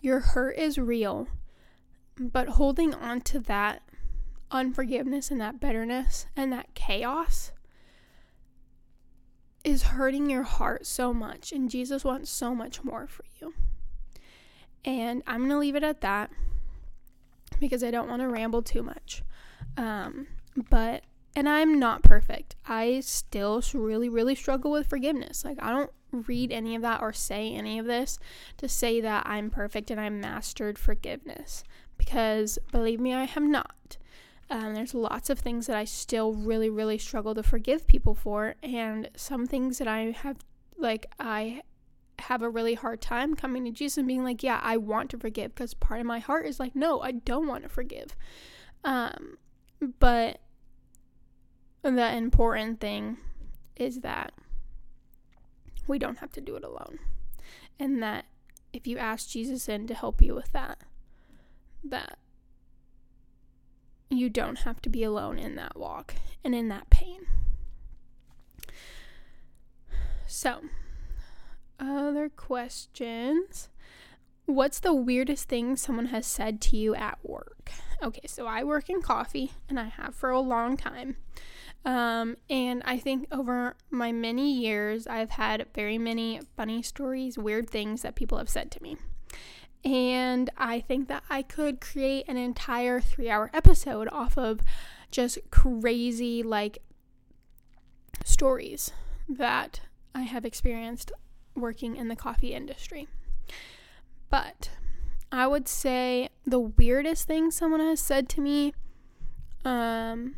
your 0.00 0.20
hurt 0.20 0.58
is 0.58 0.76
real, 0.76 1.28
but 2.18 2.48
holding 2.48 2.92
on 2.94 3.20
to 3.22 3.38
that 3.40 3.82
unforgiveness 4.54 5.30
and 5.30 5.40
that 5.40 5.60
bitterness 5.60 6.26
and 6.36 6.52
that 6.52 6.72
chaos 6.74 7.52
is 9.64 9.82
hurting 9.82 10.30
your 10.30 10.42
heart 10.42 10.86
so 10.86 11.12
much, 11.12 11.52
and 11.52 11.70
Jesus 11.70 12.04
wants 12.04 12.30
so 12.30 12.54
much 12.54 12.84
more 12.84 13.06
for 13.06 13.24
you. 13.40 13.54
And 14.84 15.22
I'm 15.26 15.38
going 15.38 15.50
to 15.50 15.58
leave 15.58 15.74
it 15.74 15.82
at 15.82 16.02
that 16.02 16.30
because 17.58 17.82
I 17.82 17.90
don't 17.90 18.08
want 18.08 18.20
to 18.20 18.28
ramble 18.28 18.62
too 18.62 18.82
much. 18.82 19.22
Um, 19.76 20.26
but, 20.70 21.02
and 21.34 21.48
I'm 21.48 21.78
not 21.78 22.02
perfect. 22.02 22.56
I 22.66 23.00
still 23.00 23.62
really, 23.72 24.10
really 24.10 24.34
struggle 24.34 24.70
with 24.70 24.86
forgiveness. 24.86 25.44
Like, 25.44 25.56
I 25.62 25.70
don't 25.70 25.90
read 26.12 26.52
any 26.52 26.76
of 26.76 26.82
that 26.82 27.00
or 27.00 27.12
say 27.12 27.52
any 27.52 27.78
of 27.78 27.86
this 27.86 28.18
to 28.58 28.68
say 28.68 29.00
that 29.00 29.26
I'm 29.26 29.50
perfect 29.50 29.90
and 29.90 30.00
I 30.00 30.10
mastered 30.10 30.78
forgiveness 30.78 31.64
because 31.96 32.58
believe 32.70 33.00
me, 33.00 33.14
I 33.14 33.24
have 33.24 33.42
not. 33.42 33.96
Um, 34.50 34.74
there's 34.74 34.94
lots 34.94 35.30
of 35.30 35.38
things 35.38 35.66
that 35.66 35.76
I 35.76 35.84
still 35.84 36.34
really, 36.34 36.68
really 36.68 36.98
struggle 36.98 37.34
to 37.34 37.42
forgive 37.42 37.86
people 37.86 38.14
for, 38.14 38.56
and 38.62 39.08
some 39.16 39.46
things 39.46 39.78
that 39.78 39.88
I 39.88 40.10
have, 40.10 40.36
like, 40.76 41.06
I 41.18 41.62
have 42.18 42.42
a 42.42 42.50
really 42.50 42.74
hard 42.74 43.00
time 43.00 43.34
coming 43.34 43.64
to 43.64 43.70
Jesus 43.70 43.98
and 43.98 44.06
being 44.06 44.22
like, 44.22 44.42
yeah, 44.42 44.60
I 44.62 44.76
want 44.76 45.10
to 45.10 45.18
forgive, 45.18 45.54
because 45.54 45.74
part 45.74 46.00
of 46.00 46.06
my 46.06 46.18
heart 46.18 46.46
is 46.46 46.60
like, 46.60 46.76
no, 46.76 47.00
I 47.00 47.12
don't 47.12 47.48
want 47.48 47.62
to 47.62 47.68
forgive. 47.68 48.14
Um, 48.84 49.38
but 49.98 50.40
the 51.82 52.14
important 52.14 52.80
thing 52.80 53.16
is 53.76 54.00
that 54.00 54.32
we 55.86 55.98
don't 55.98 56.18
have 56.18 56.32
to 56.32 56.40
do 56.40 56.54
it 56.56 56.64
alone, 56.64 56.98
and 57.80 58.02
that 58.02 58.26
if 58.72 58.86
you 58.86 58.98
ask 58.98 59.28
Jesus 59.28 59.68
in 59.68 59.86
to 59.86 59.94
help 59.94 60.20
you 60.20 60.34
with 60.34 60.52
that, 60.52 60.82
that 61.82 62.18
you 64.10 64.28
don't 64.28 64.60
have 64.60 64.80
to 64.82 64.88
be 64.88 65.02
alone 65.02 65.38
in 65.38 65.56
that 65.56 65.76
walk 65.76 66.14
and 66.42 66.54
in 66.54 66.68
that 66.68 66.90
pain. 66.90 67.26
So, 70.26 70.62
other 71.78 72.28
questions. 72.28 73.68
What's 74.46 74.80
the 74.80 74.94
weirdest 74.94 75.48
thing 75.48 75.76
someone 75.76 76.06
has 76.06 76.26
said 76.26 76.60
to 76.62 76.76
you 76.76 76.94
at 76.94 77.18
work? 77.22 77.70
Okay, 78.02 78.26
so 78.26 78.46
I 78.46 78.64
work 78.64 78.90
in 78.90 79.00
coffee 79.00 79.52
and 79.68 79.80
I 79.80 79.84
have 79.84 80.14
for 80.14 80.30
a 80.30 80.40
long 80.40 80.76
time. 80.76 81.16
Um, 81.84 82.36
and 82.50 82.82
I 82.84 82.98
think 82.98 83.26
over 83.30 83.76
my 83.90 84.12
many 84.12 84.52
years, 84.52 85.06
I've 85.06 85.30
had 85.30 85.66
very 85.74 85.98
many 85.98 86.40
funny 86.56 86.82
stories, 86.82 87.38
weird 87.38 87.70
things 87.70 88.02
that 88.02 88.14
people 88.14 88.38
have 88.38 88.48
said 88.48 88.70
to 88.72 88.82
me. 88.82 88.96
And 89.84 90.48
I 90.56 90.80
think 90.80 91.08
that 91.08 91.24
I 91.28 91.42
could 91.42 91.80
create 91.80 92.24
an 92.26 92.36
entire 92.36 93.00
three 93.00 93.28
hour 93.28 93.50
episode 93.52 94.08
off 94.10 94.38
of 94.38 94.60
just 95.10 95.38
crazy, 95.50 96.42
like, 96.42 96.78
stories 98.24 98.92
that 99.28 99.80
I 100.14 100.22
have 100.22 100.44
experienced 100.44 101.12
working 101.54 101.96
in 101.96 102.08
the 102.08 102.16
coffee 102.16 102.54
industry. 102.54 103.08
But 104.30 104.70
I 105.30 105.46
would 105.46 105.68
say 105.68 106.30
the 106.46 106.60
weirdest 106.60 107.26
thing 107.26 107.50
someone 107.50 107.80
has 107.80 108.00
said 108.00 108.28
to 108.30 108.40
me, 108.40 108.72
um, 109.64 110.36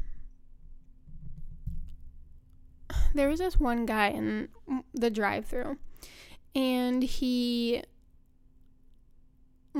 there 3.14 3.28
was 3.28 3.38
this 3.38 3.58
one 3.58 3.86
guy 3.86 4.08
in 4.08 4.48
the 4.94 5.10
drive 5.10 5.46
through 5.46 5.78
and 6.54 7.02
he 7.02 7.82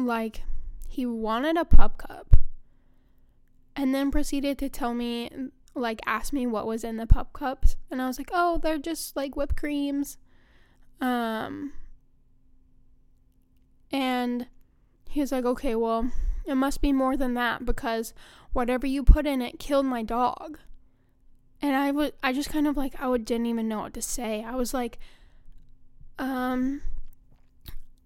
like 0.05 0.43
he 0.89 1.07
wanted 1.07 1.57
a 1.57 1.65
pup 1.65 1.99
cup 1.99 2.37
and 3.75 3.95
then 3.95 4.11
proceeded 4.11 4.59
to 4.59 4.69
tell 4.69 4.95
me 4.95 5.31
like 5.75 6.01
ask 6.07 6.33
me 6.33 6.47
what 6.47 6.67
was 6.67 6.85
in 6.85 6.97
the 6.97 7.07
pup 7.07 7.33
cups 7.33 7.77
and 7.91 8.01
I 8.01 8.07
was 8.07 8.19
like, 8.19 8.31
"Oh, 8.33 8.59
they're 8.59 8.79
just 8.79 9.17
like 9.17 9.37
whipped 9.37 9.57
creams." 9.57 10.19
Um 11.01 11.73
and 13.93 14.47
he 15.09 15.21
was 15.21 15.33
like, 15.33 15.45
"Okay, 15.45 15.75
well, 15.75 16.11
it 16.47 16.55
must 16.55 16.81
be 16.81 16.93
more 16.93 17.17
than 17.17 17.35
that 17.35 17.65
because 17.65 18.15
whatever 18.53 18.87
you 18.87 19.03
put 19.03 19.27
in 19.27 19.43
it 19.43 19.59
killed 19.59 19.87
my 19.87 20.03
dog." 20.03 20.59
And 21.61 21.75
I 21.77 21.91
would 21.91 22.15
I 22.23 22.33
just 22.33 22.51
kind 22.51 22.67
of 22.67 22.77
like 22.77 23.01
I 23.01 23.09
would 23.09 23.25
didn't 23.25 23.47
even 23.47 23.69
know 23.69 23.81
what 23.81 23.95
to 23.95 24.03
say. 24.03 24.43
I 24.43 24.55
was 24.55 24.73
like, 24.73 24.99
"Um 26.19 26.83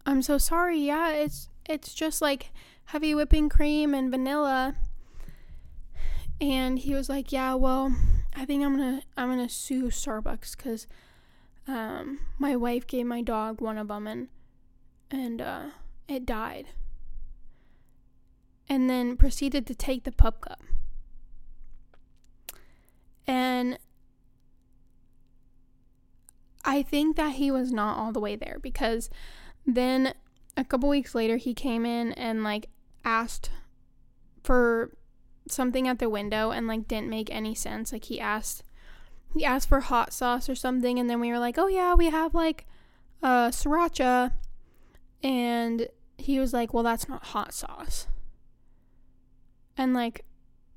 I'm 0.07 0.23
so 0.23 0.39
sorry. 0.39 0.81
Yeah, 0.81 1.11
it's 1.13 1.50
it's 1.71 1.95
just 1.95 2.21
like 2.21 2.51
heavy 2.87 3.15
whipping 3.15 3.49
cream 3.49 3.95
and 3.95 4.11
vanilla." 4.11 4.77
And 6.41 6.79
he 6.79 6.95
was 6.95 7.09
like, 7.09 7.33
"Yeah, 7.33 7.55
well, 7.55 7.95
I 8.35 8.45
think 8.45 8.65
I'm 8.65 8.77
gonna 8.77 9.03
I'm 9.17 9.29
gonna 9.29 9.49
sue 9.49 9.85
Starbucks 9.85 10.57
because 10.57 10.87
um, 11.69 12.21
my 12.39 12.57
wife 12.57 12.87
gave 12.87 13.07
my 13.07 13.23
dog 13.23 13.61
one 13.61 13.79
of 13.79 13.89
them 13.89 14.07
and 14.07 14.29
and 15.11 15.41
uh, 15.41 15.67
it 16.09 16.27
died." 16.27 16.67
And 18.69 18.89
then 18.89 19.17
proceeded 19.17 19.67
to 19.67 19.75
take 19.75 20.05
the 20.05 20.13
pup 20.13 20.43
cup. 20.43 20.63
And 23.27 23.79
I 26.65 26.83
think 26.83 27.17
that 27.17 27.35
he 27.35 27.51
was 27.51 27.73
not 27.73 27.97
all 27.97 28.13
the 28.13 28.21
way 28.21 28.37
there 28.37 28.59
because 28.61 29.11
then 29.67 30.15
a 30.57 30.65
couple 30.65 30.89
weeks 30.89 31.15
later 31.15 31.37
he 31.37 31.55
came 31.55 31.87
in 31.87 32.13
and 32.13 32.43
like 32.45 32.69
asked 33.05 33.51
for 34.43 34.91
something 35.49 35.89
at 35.89 35.99
the 35.99 36.09
window 36.09 36.51
and 36.51 36.67
like 36.67 36.89
didn't 36.89 37.09
make 37.09 37.31
any 37.31 37.55
sense. 37.55 37.93
Like 37.93 38.05
he 38.05 38.21
asked 38.21 38.63
he 39.35 39.45
asked 39.45 39.69
for 39.69 39.81
hot 39.81 40.13
sauce 40.13 40.49
or 40.49 40.55
something 40.55 40.99
and 40.99 41.09
then 41.09 41.21
we 41.21 41.31
were 41.31 41.39
like, 41.39 41.59
"Oh 41.59 41.69
yeah, 41.69 41.95
we 41.95 42.11
have 42.11 42.35
like 42.35 42.67
uh 43.23 43.49
sriracha." 43.49 44.33
And 45.23 45.89
he 46.19 46.41
was 46.41 46.53
like, 46.53 46.73
"Well, 46.73 46.83
that's 46.83 47.09
not 47.09 47.27
hot 47.27 47.55
sauce." 47.55 48.07
And 49.77 49.95
like 49.95 50.25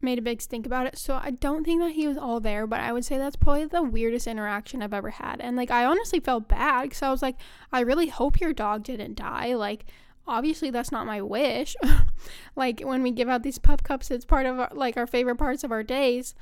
made 0.03 0.19
a 0.19 0.21
big 0.21 0.41
stink 0.41 0.65
about 0.65 0.87
it. 0.87 0.97
So 0.97 1.19
I 1.21 1.31
don't 1.31 1.63
think 1.63 1.81
that 1.81 1.91
he 1.91 2.07
was 2.07 2.17
all 2.17 2.39
there, 2.39 2.67
but 2.67 2.79
I 2.79 2.91
would 2.91 3.05
say 3.05 3.17
that's 3.17 3.35
probably 3.35 3.65
the 3.65 3.81
weirdest 3.81 4.27
interaction 4.27 4.81
I've 4.81 4.93
ever 4.93 5.11
had. 5.11 5.39
And 5.41 5.55
like 5.55 5.71
I 5.71 5.85
honestly 5.85 6.19
felt 6.19 6.47
bad 6.47 6.91
cuz 6.91 7.01
I 7.01 7.09
was 7.09 7.21
like, 7.21 7.37
"I 7.71 7.79
really 7.81 8.07
hope 8.07 8.39
your 8.39 8.53
dog 8.53 8.83
didn't 8.83 9.15
die." 9.15 9.55
Like 9.55 9.85
obviously 10.27 10.69
that's 10.69 10.91
not 10.91 11.07
my 11.07 11.21
wish. 11.21 11.75
like 12.55 12.81
when 12.81 13.03
we 13.03 13.11
give 13.11 13.29
out 13.29 13.43
these 13.43 13.57
pup 13.57 13.83
cups, 13.83 14.11
it's 14.11 14.25
part 14.25 14.45
of 14.45 14.59
our, 14.59 14.69
like 14.73 14.97
our 14.97 15.07
favorite 15.07 15.37
parts 15.37 15.63
of 15.63 15.71
our 15.71 15.83
days. 15.83 16.35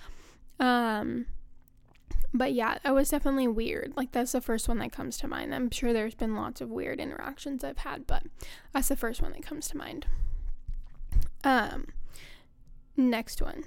Um 0.60 1.28
but 2.34 2.54
yeah, 2.54 2.78
it 2.86 2.92
was 2.92 3.10
definitely 3.10 3.48
weird. 3.48 3.94
Like 3.98 4.12
that's 4.12 4.32
the 4.32 4.42
first 4.42 4.70
one 4.70 4.80
that 4.80 4.92
comes 4.92 5.18
to 5.18 5.28
mind. 5.28 5.54
I'm 5.54 5.70
sure 5.70 5.92
there's 5.92 6.16
been 6.16 6.36
lots 6.36 6.62
of 6.62 6.70
weird 6.70 7.00
interactions 7.00 7.64
I've 7.64 7.80
had, 7.80 8.08
but 8.08 8.24
that's 8.74 8.88
the 8.88 8.96
first 8.96 9.22
one 9.22 9.34
that 9.34 9.46
comes 9.46 9.68
to 9.70 9.78
mind. 9.78 10.06
Um 11.44 11.88
next 12.96 13.42
one. 13.42 13.64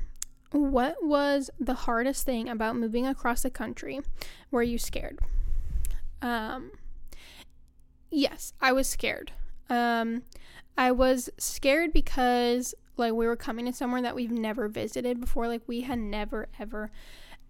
What 0.52 0.96
was 1.02 1.50
the 1.58 1.74
hardest 1.74 2.24
thing 2.24 2.48
about 2.48 2.76
moving 2.76 3.06
across 3.06 3.42
the 3.42 3.50
country? 3.50 4.00
Were 4.50 4.62
you 4.62 4.78
scared? 4.78 5.18
Um 6.22 6.70
yes, 8.14 8.52
I 8.60 8.72
was 8.72 8.86
scared. 8.86 9.32
Um, 9.68 10.22
I 10.76 10.92
was 10.92 11.30
scared 11.38 11.92
because 11.92 12.74
like 12.96 13.12
we 13.12 13.26
were 13.26 13.36
coming 13.36 13.66
to 13.66 13.72
somewhere 13.72 14.02
that 14.02 14.14
we've 14.14 14.30
never 14.30 14.68
visited 14.68 15.20
before. 15.20 15.48
Like 15.48 15.62
we 15.66 15.82
had 15.82 15.98
never 15.98 16.48
ever 16.58 16.90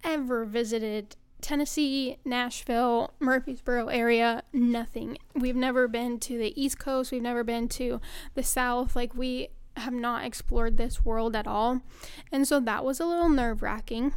ever 0.02 0.44
visited 0.44 1.16
Tennessee, 1.40 2.18
Nashville, 2.24 3.12
Murfreesboro 3.20 3.88
area, 3.88 4.42
nothing. 4.52 5.18
We've 5.34 5.56
never 5.56 5.88
been 5.88 6.18
to 6.20 6.38
the 6.38 6.58
East 6.60 6.78
Coast, 6.78 7.12
we've 7.12 7.22
never 7.22 7.44
been 7.44 7.68
to 7.70 8.00
the 8.34 8.42
South. 8.42 8.96
Like 8.96 9.14
we 9.14 9.48
have 9.76 9.92
not 9.92 10.24
explored 10.24 10.76
this 10.76 11.04
world 11.04 11.34
at 11.34 11.46
all. 11.46 11.82
And 12.30 12.46
so 12.46 12.60
that 12.60 12.84
was 12.84 13.00
a 13.00 13.06
little 13.06 13.28
nerve-wracking. 13.28 14.12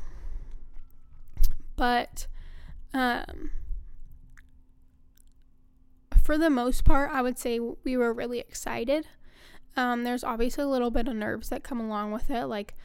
But 1.75 2.27
um 2.93 3.51
for 6.21 6.37
the 6.37 6.49
most 6.49 6.83
part, 6.83 7.09
I 7.13 7.21
would 7.21 7.39
say 7.39 7.57
we 7.57 7.95
were 7.95 8.11
really 8.11 8.39
excited. 8.39 9.07
Um, 9.77 10.03
there's 10.03 10.25
obviously 10.25 10.65
a 10.65 10.67
little 10.67 10.91
bit 10.91 11.07
of 11.07 11.15
nerves 11.15 11.47
that 11.47 11.63
come 11.63 11.79
along 11.79 12.11
with 12.11 12.29
it. 12.29 12.47
Like, 12.47 12.75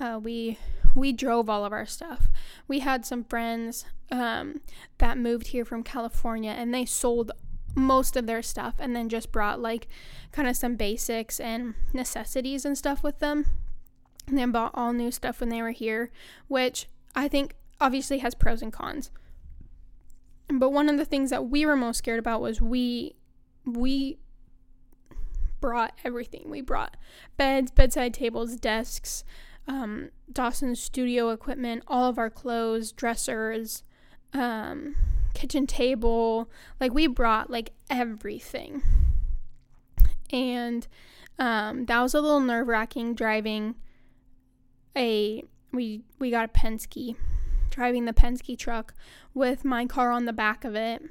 uh, 0.00 0.18
we 0.22 0.56
we 0.96 1.12
drove 1.12 1.50
all 1.50 1.66
of 1.66 1.72
our 1.72 1.84
stuff. 1.84 2.28
We 2.66 2.78
had 2.78 3.04
some 3.04 3.24
friends 3.24 3.84
um, 4.10 4.62
that 4.96 5.18
moved 5.18 5.48
here 5.48 5.66
from 5.66 5.82
California, 5.82 6.52
and 6.52 6.72
they 6.72 6.86
sold 6.86 7.32
most 7.74 8.16
of 8.16 8.26
their 8.26 8.42
stuff, 8.42 8.74
and 8.78 8.94
then 8.94 9.08
just 9.08 9.32
brought 9.32 9.60
like 9.60 9.88
kind 10.30 10.48
of 10.48 10.56
some 10.56 10.76
basics 10.76 11.40
and 11.40 11.74
necessities 11.92 12.64
and 12.64 12.76
stuff 12.76 13.02
with 13.02 13.18
them. 13.18 13.46
And 14.26 14.38
then 14.38 14.52
bought 14.52 14.70
all 14.74 14.92
new 14.92 15.10
stuff 15.10 15.40
when 15.40 15.48
they 15.48 15.60
were 15.60 15.72
here, 15.72 16.10
which 16.46 16.86
I 17.14 17.26
think 17.26 17.54
obviously 17.80 18.18
has 18.18 18.34
pros 18.36 18.62
and 18.62 18.72
cons. 18.72 19.10
But 20.48 20.70
one 20.70 20.88
of 20.88 20.96
the 20.96 21.04
things 21.04 21.30
that 21.30 21.48
we 21.48 21.66
were 21.66 21.76
most 21.76 21.98
scared 21.98 22.18
about 22.18 22.40
was 22.40 22.60
we 22.60 23.16
we 23.64 24.18
brought 25.60 25.94
everything. 26.04 26.44
We 26.46 26.60
brought 26.60 26.96
beds, 27.36 27.70
bedside 27.70 28.14
tables, 28.14 28.56
desks, 28.56 29.24
um, 29.66 30.10
Dawson's 30.30 30.82
studio 30.82 31.30
equipment, 31.30 31.84
all 31.86 32.08
of 32.08 32.18
our 32.18 32.30
clothes, 32.30 32.92
dressers, 32.92 33.84
um, 34.32 34.96
kitchen 35.34 35.66
table. 35.66 36.50
Like 36.80 36.92
we 36.92 37.06
brought 37.06 37.50
like 37.50 37.70
everything. 37.90 38.82
And 40.30 40.86
um, 41.38 41.86
that 41.86 42.00
was 42.00 42.14
a 42.14 42.20
little 42.20 42.40
nerve 42.40 42.68
wracking 42.68 43.14
driving 43.14 43.74
a 44.96 45.42
we 45.72 46.02
we 46.18 46.30
got 46.30 46.44
a 46.44 46.48
Penske 46.48 47.16
driving 47.70 48.04
the 48.04 48.12
Penske 48.12 48.58
truck 48.58 48.94
with 49.34 49.64
my 49.64 49.86
car 49.86 50.10
on 50.10 50.26
the 50.26 50.32
back 50.32 50.64
of 50.64 50.74
it. 50.74 51.02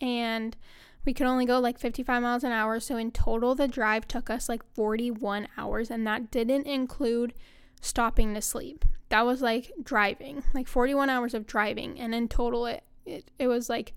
And 0.00 0.56
we 1.04 1.12
could 1.12 1.26
only 1.26 1.44
go 1.44 1.58
like 1.58 1.78
55 1.78 2.22
miles 2.22 2.44
an 2.44 2.52
hour. 2.52 2.80
So 2.80 2.96
in 2.96 3.10
total, 3.10 3.54
the 3.54 3.68
drive 3.68 4.06
took 4.06 4.30
us 4.30 4.48
like 4.48 4.62
41 4.74 5.48
hours. 5.56 5.90
And 5.90 6.06
that 6.06 6.30
didn't 6.30 6.66
include 6.66 7.34
stopping 7.80 8.34
to 8.34 8.42
sleep. 8.42 8.84
That 9.08 9.26
was 9.26 9.40
like 9.40 9.72
driving, 9.82 10.44
like 10.54 10.68
41 10.68 11.10
hours 11.10 11.34
of 11.34 11.46
driving. 11.46 11.98
And 11.98 12.14
in 12.14 12.28
total, 12.28 12.66
it, 12.66 12.84
it, 13.08 13.30
it 13.38 13.46
was 13.48 13.68
like 13.68 13.94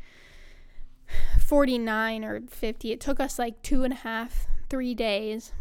49 1.39 2.23
or 2.23 2.41
50. 2.41 2.91
It 2.91 2.99
took 2.99 3.19
us 3.19 3.37
like 3.37 3.61
two 3.61 3.83
and 3.83 3.93
a 3.93 3.97
half, 3.97 4.47
three 4.69 4.95
days 4.95 5.51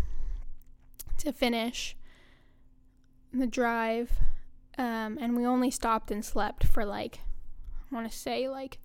to 1.19 1.33
finish 1.33 1.97
the 3.33 3.47
drive 3.47 4.11
um, 4.81 5.19
and 5.21 5.37
we 5.37 5.45
only 5.45 5.71
stopped 5.71 6.11
and 6.11 6.25
slept 6.25 6.65
for 6.65 6.87
like, 6.87 7.21
I 7.91 7.95
want 7.95 8.11
to 8.11 8.17
say 8.17 8.49
like 8.49 8.79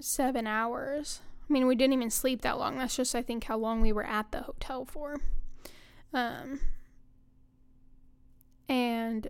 seven 0.00 0.44
hours. 0.44 1.20
I 1.48 1.52
mean, 1.52 1.68
we 1.68 1.76
didn't 1.76 1.94
even 1.94 2.10
sleep 2.10 2.42
that 2.42 2.58
long. 2.58 2.78
That's 2.78 2.96
just, 2.96 3.14
I 3.14 3.22
think, 3.22 3.44
how 3.44 3.56
long 3.56 3.80
we 3.80 3.92
were 3.92 4.04
at 4.04 4.32
the 4.32 4.40
hotel 4.40 4.84
for. 4.84 5.18
Um, 6.12 6.58
and 8.68 9.28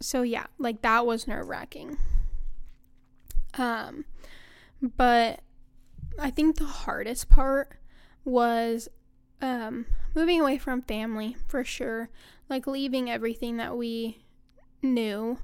so, 0.00 0.22
yeah, 0.22 0.46
like 0.58 0.82
that 0.82 1.06
was 1.06 1.26
nerve 1.26 1.48
wracking. 1.48 1.98
Um, 3.54 4.04
but 4.80 5.40
I 6.18 6.30
think 6.30 6.56
the 6.56 6.64
hardest 6.64 7.28
part 7.28 7.76
was 8.24 8.88
um, 9.40 9.86
moving 10.14 10.40
away 10.40 10.58
from 10.58 10.82
family 10.82 11.36
for 11.48 11.64
sure, 11.64 12.10
like 12.48 12.66
leaving 12.66 13.10
everything 13.10 13.56
that 13.56 13.76
we 13.76 14.24
knew. 14.82 15.38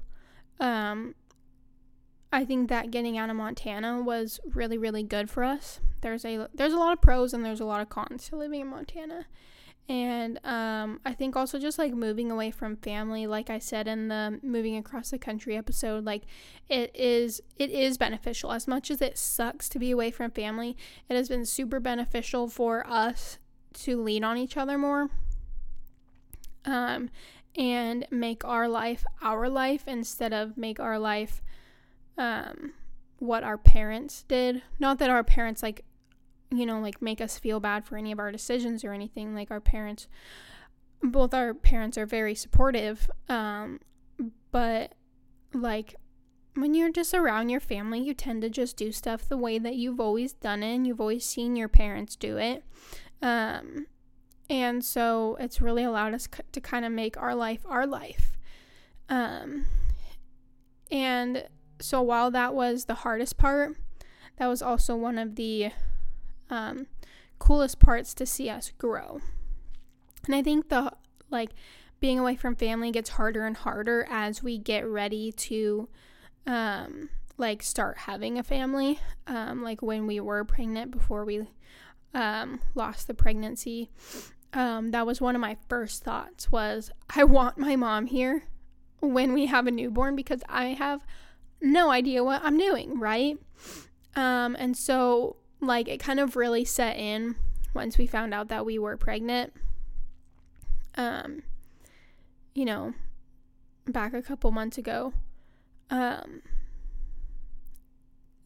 Um, 0.59 1.15
I 2.31 2.45
think 2.45 2.69
that 2.69 2.91
getting 2.91 3.17
out 3.17 3.29
of 3.29 3.35
Montana 3.35 4.01
was 4.01 4.39
really 4.53 4.77
really 4.77 5.03
good 5.03 5.29
for 5.29 5.43
us. 5.43 5.79
There's 6.01 6.25
a 6.25 6.49
there's 6.53 6.73
a 6.73 6.77
lot 6.77 6.93
of 6.93 7.01
pros 7.01 7.33
and 7.33 7.43
there's 7.43 7.59
a 7.59 7.65
lot 7.65 7.81
of 7.81 7.89
cons 7.89 8.29
to 8.29 8.35
living 8.35 8.61
in 8.61 8.67
Montana. 8.67 9.25
And 9.89 10.39
um, 10.45 10.99
I 11.05 11.13
think 11.13 11.37
also 11.37 11.59
just 11.59 11.79
like 11.79 11.93
moving 11.93 12.29
away 12.29 12.51
from 12.51 12.75
family, 12.75 13.25
like 13.25 13.49
I 13.49 13.59
said 13.59 13.87
in 13.87 14.09
the 14.09 14.37
moving 14.43 14.75
across 14.75 15.11
the 15.11 15.17
country 15.17 15.55
episode, 15.55 16.03
like 16.03 16.23
it 16.67 16.93
is 16.93 17.41
it 17.55 17.69
is 17.69 17.97
beneficial. 17.97 18.51
As 18.51 18.67
much 18.67 18.91
as 18.91 19.01
it 19.01 19.17
sucks 19.17 19.69
to 19.69 19.79
be 19.79 19.91
away 19.91 20.11
from 20.11 20.31
family, 20.31 20.75
it 21.07 21.15
has 21.15 21.29
been 21.29 21.45
super 21.45 21.79
beneficial 21.79 22.49
for 22.49 22.85
us 22.85 23.37
to 23.75 24.01
lean 24.01 24.25
on 24.25 24.37
each 24.37 24.57
other 24.57 24.77
more 24.77 25.09
um, 26.67 27.09
and 27.55 28.05
make 28.11 28.45
our 28.45 28.67
life 28.67 29.05
our 29.21 29.49
life 29.49 29.87
instead 29.87 30.33
of 30.33 30.57
make 30.57 30.79
our 30.79 30.99
life 30.99 31.41
um, 32.17 32.73
what 33.19 33.43
our 33.43 33.57
parents 33.57 34.23
did. 34.27 34.61
Not 34.79 34.99
that 34.99 35.09
our 35.09 35.23
parents 35.23 35.63
like 35.63 35.83
you 36.51 36.65
know, 36.65 36.79
like 36.79 37.01
make 37.01 37.21
us 37.21 37.37
feel 37.37 37.59
bad 37.59 37.85
for 37.85 37.97
any 37.97 38.11
of 38.11 38.19
our 38.19 38.31
decisions 38.31 38.83
or 38.83 38.93
anything. 38.93 39.35
Like 39.35 39.51
our 39.51 39.61
parents 39.61 40.07
both 41.03 41.31
our 41.33 41.53
parents 41.53 41.97
are 41.97 42.05
very 42.05 42.35
supportive. 42.35 43.09
Um 43.29 43.79
but 44.51 44.95
like 45.53 45.95
when 46.57 46.73
you're 46.73 46.91
just 46.91 47.13
around 47.13 47.49
your 47.49 47.59
family, 47.59 47.99
you 47.99 48.13
tend 48.13 48.41
to 48.41 48.49
just 48.49 48.77
do 48.77 48.91
stuff 48.91 49.29
the 49.29 49.37
way 49.37 49.59
that 49.59 49.75
you've 49.75 49.99
always 49.99 50.33
done 50.33 50.63
it 50.63 50.73
and 50.73 50.87
you've 50.87 50.99
always 50.99 51.23
seen 51.23 51.55
your 51.55 51.67
parents 51.67 52.15
do 52.15 52.37
it. 52.37 52.63
Um, 53.21 53.85
and 54.49 54.83
so 54.83 55.37
it's 55.39 55.61
really 55.61 55.83
allowed 55.83 56.13
us 56.15 56.27
c- 56.33 56.43
to 56.51 56.59
kind 56.61 56.83
of 56.83 56.91
make 56.91 57.17
our 57.17 57.35
life 57.35 57.63
our 57.67 57.85
life. 57.85 58.37
Um, 59.09 59.65
and 60.91 61.47
so 61.79 62.01
while 62.01 62.31
that 62.31 62.55
was 62.55 62.85
the 62.85 62.95
hardest 62.95 63.37
part, 63.37 63.77
that 64.37 64.47
was 64.47 64.61
also 64.61 64.95
one 64.95 65.17
of 65.17 65.35
the 65.35 65.71
um, 66.49 66.87
coolest 67.39 67.79
parts 67.79 68.13
to 68.15 68.25
see 68.25 68.49
us 68.49 68.71
grow. 68.77 69.19
And 70.25 70.35
I 70.35 70.41
think 70.41 70.69
the 70.69 70.91
like 71.29 71.51
being 71.99 72.19
away 72.19 72.35
from 72.35 72.55
family 72.55 72.91
gets 72.91 73.11
harder 73.11 73.45
and 73.45 73.57
harder 73.57 74.07
as 74.09 74.43
we 74.43 74.57
get 74.57 74.87
ready 74.87 75.31
to 75.31 75.89
um, 76.45 77.09
like 77.37 77.63
start 77.63 77.97
having 77.99 78.37
a 78.37 78.43
family. 78.43 78.99
Um, 79.25 79.63
like 79.63 79.81
when 79.81 80.07
we 80.07 80.19
were 80.19 80.43
pregnant 80.43 80.91
before 80.91 81.25
we 81.25 81.47
um, 82.13 82.59
lost 82.75 83.07
the 83.07 83.13
pregnancy. 83.13 83.91
Um, 84.53 84.91
that 84.91 85.05
was 85.05 85.21
one 85.21 85.35
of 85.35 85.41
my 85.41 85.57
first 85.67 86.03
thoughts 86.03 86.51
was 86.51 86.89
I 87.15 87.23
want 87.23 87.57
my 87.57 87.75
mom 87.75 88.07
here 88.07 88.43
when 89.01 89.33
we 89.33 89.45
have 89.45 89.67
a 89.67 89.71
newborn 89.71 90.15
because 90.15 90.41
I 90.49 90.67
have 90.67 91.01
no 91.61 91.91
idea 91.91 92.23
what 92.23 92.41
I'm 92.43 92.57
doing, 92.57 92.99
right? 92.99 93.37
Um, 94.15 94.55
and 94.57 94.75
so 94.75 95.35
like 95.59 95.87
it 95.87 95.99
kind 95.99 96.19
of 96.19 96.35
really 96.35 96.65
set 96.65 96.97
in 96.97 97.35
once 97.73 97.97
we 97.97 98.07
found 98.07 98.33
out 98.33 98.47
that 98.49 98.65
we 98.65 98.79
were 98.79 98.97
pregnant. 98.97 99.53
Um, 100.95 101.43
you 102.53 102.65
know, 102.65 102.93
back 103.85 104.13
a 104.13 104.21
couple 104.21 104.51
months 104.51 104.77
ago. 104.77 105.13
Um, 105.89 106.41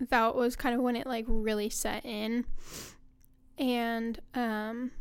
that 0.09 0.35
was 0.35 0.55
kind 0.55 0.75
of 0.75 0.81
when 0.81 0.95
it 0.95 1.07
like 1.07 1.25
really 1.27 1.69
set 1.69 2.05
in. 2.05 2.45
And 3.57 4.19
um, 4.33 4.91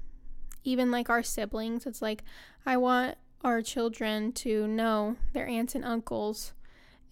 even 0.65 0.91
like 0.91 1.09
our 1.11 1.23
siblings, 1.23 1.87
it's 1.87 2.03
like 2.03 2.23
I 2.67 2.77
want 2.77 3.17
our 3.43 3.63
children 3.63 4.33
to 4.33 4.67
know 4.67 5.17
their 5.33 5.47
aunts 5.47 5.75
and 5.75 5.85
uncles 5.85 6.53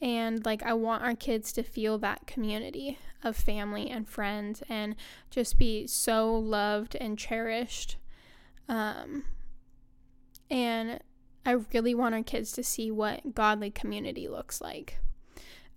and 0.01 0.45
like 0.45 0.63
I 0.63 0.73
want 0.75 1.03
our 1.03 1.15
kids 1.15 1.53
to 1.53 1.63
feel 1.63 1.99
that 1.99 2.27
community 2.27 2.99
of 3.23 3.37
family 3.37 3.91
and 3.91 4.09
friends 4.09 4.63
and 4.69 4.95
just 5.31 5.59
be 5.59 5.87
so 5.87 6.33
loved 6.33 6.97
and 7.01 7.19
cherished. 7.19 7.97
Um, 8.69 9.25
and 10.51 11.01
I 11.45 11.53
really 11.73 11.95
want 11.95 12.15
our 12.15 12.23
kids 12.23 12.53
to 12.53 12.63
see 12.63 12.91
what 12.91 13.35
godly 13.35 13.71
community 13.71 14.29
looks 14.29 14.61
like. 14.61 14.99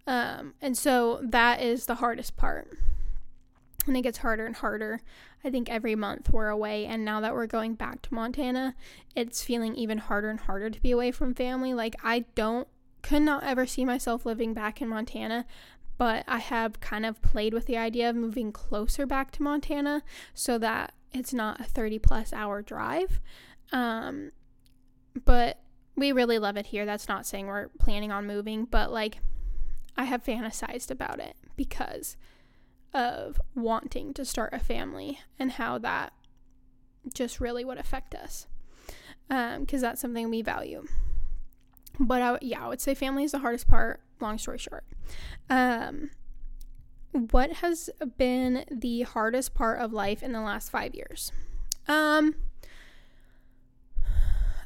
Um, 0.06 0.54
and 0.62 0.78
so 0.78 1.20
that 1.24 1.62
is 1.62 1.86
the 1.86 1.96
hardest 1.96 2.38
part. 2.38 2.78
And 3.88 3.98
it 3.98 4.02
gets 4.02 4.20
harder 4.20 4.46
and 4.46 4.56
harder. 4.56 5.02
I 5.44 5.50
think 5.50 5.70
every 5.70 5.96
month 5.96 6.30
we're 6.32 6.50
away. 6.50 6.86
And 6.86 7.04
now 7.04 7.20
that 7.22 7.34
we're 7.34 7.48
going 7.48 7.74
back 7.74 8.02
to 8.04 8.14
Montana, 8.14 8.76
it's 9.16 9.44
feeling 9.44 9.76
even 9.76 9.98
harder 9.98 10.30
and 10.30 10.40
harder 10.40 10.70
to 10.70 10.82
be 10.82 10.92
away 10.92 11.12
from 11.12 11.34
family. 11.34 11.74
Like, 11.74 11.96
I 12.04 12.26
don't, 12.36 12.68
could 13.02 13.22
not 13.22 13.44
ever 13.44 13.66
see 13.66 13.86
myself 13.86 14.26
living 14.26 14.54
back 14.54 14.82
in 14.82 14.88
Montana. 14.88 15.46
But 15.98 16.24
I 16.28 16.40
have 16.40 16.80
kind 16.80 17.06
of 17.06 17.22
played 17.22 17.54
with 17.54 17.68
the 17.68 17.78
idea 17.78 18.10
of 18.10 18.16
moving 18.16 18.52
closer 18.52 19.06
back 19.06 19.30
to 19.32 19.44
Montana 19.44 20.02
so 20.34 20.58
that 20.58 20.94
it's 21.12 21.34
not 21.34 21.60
a 21.60 21.64
30 21.64 22.00
plus 22.00 22.34
hour 22.34 22.62
drive. 22.62 23.20
Um, 23.72 24.32
but 25.26 25.60
we 25.96 26.12
really 26.12 26.40
love 26.40 26.58
it 26.58 26.68
here. 26.68 26.86
That's 26.86 27.08
not 27.08 27.28
saying 27.28 27.48
we're 27.48 27.68
planning 27.80 28.12
on 28.12 28.26
moving, 28.26 28.66
but 28.66 28.92
like 28.92 29.20
I 29.96 30.06
have 30.06 30.24
fantasized 30.24 30.90
about 30.90 31.20
it 31.20 31.36
because 31.56 32.18
of 32.94 33.40
wanting 33.56 34.14
to 34.16 34.26
start 34.26 34.54
a 34.54 34.60
family 34.60 35.20
and 35.38 35.52
how 35.52 35.78
that 35.80 36.14
just 37.14 37.40
really 37.40 37.64
would 37.66 37.78
affect 37.78 38.16
us 38.16 38.48
because 39.28 39.56
um, 39.58 39.82
that's 39.82 40.02
something 40.02 40.30
we 40.30 40.42
value. 40.42 40.86
But 42.00 42.22
I, 42.22 42.38
yeah, 42.42 42.66
I 42.66 42.68
would 42.68 42.82
say 42.82 42.94
family 42.96 43.24
is 43.24 43.32
the 43.32 43.40
hardest 43.40 43.68
part. 43.68 44.02
Long 44.20 44.38
story 44.38 44.60
short, 44.60 44.86
um, 45.50 46.12
what 47.12 47.54
has 47.54 47.90
been 48.18 48.66
the 48.70 49.02
hardest 49.02 49.54
part 49.54 49.80
of 49.80 49.92
life 49.94 50.22
in 50.22 50.32
the 50.32 50.42
last 50.42 50.70
five 50.70 50.94
years? 50.94 51.32
Um, 51.88 52.36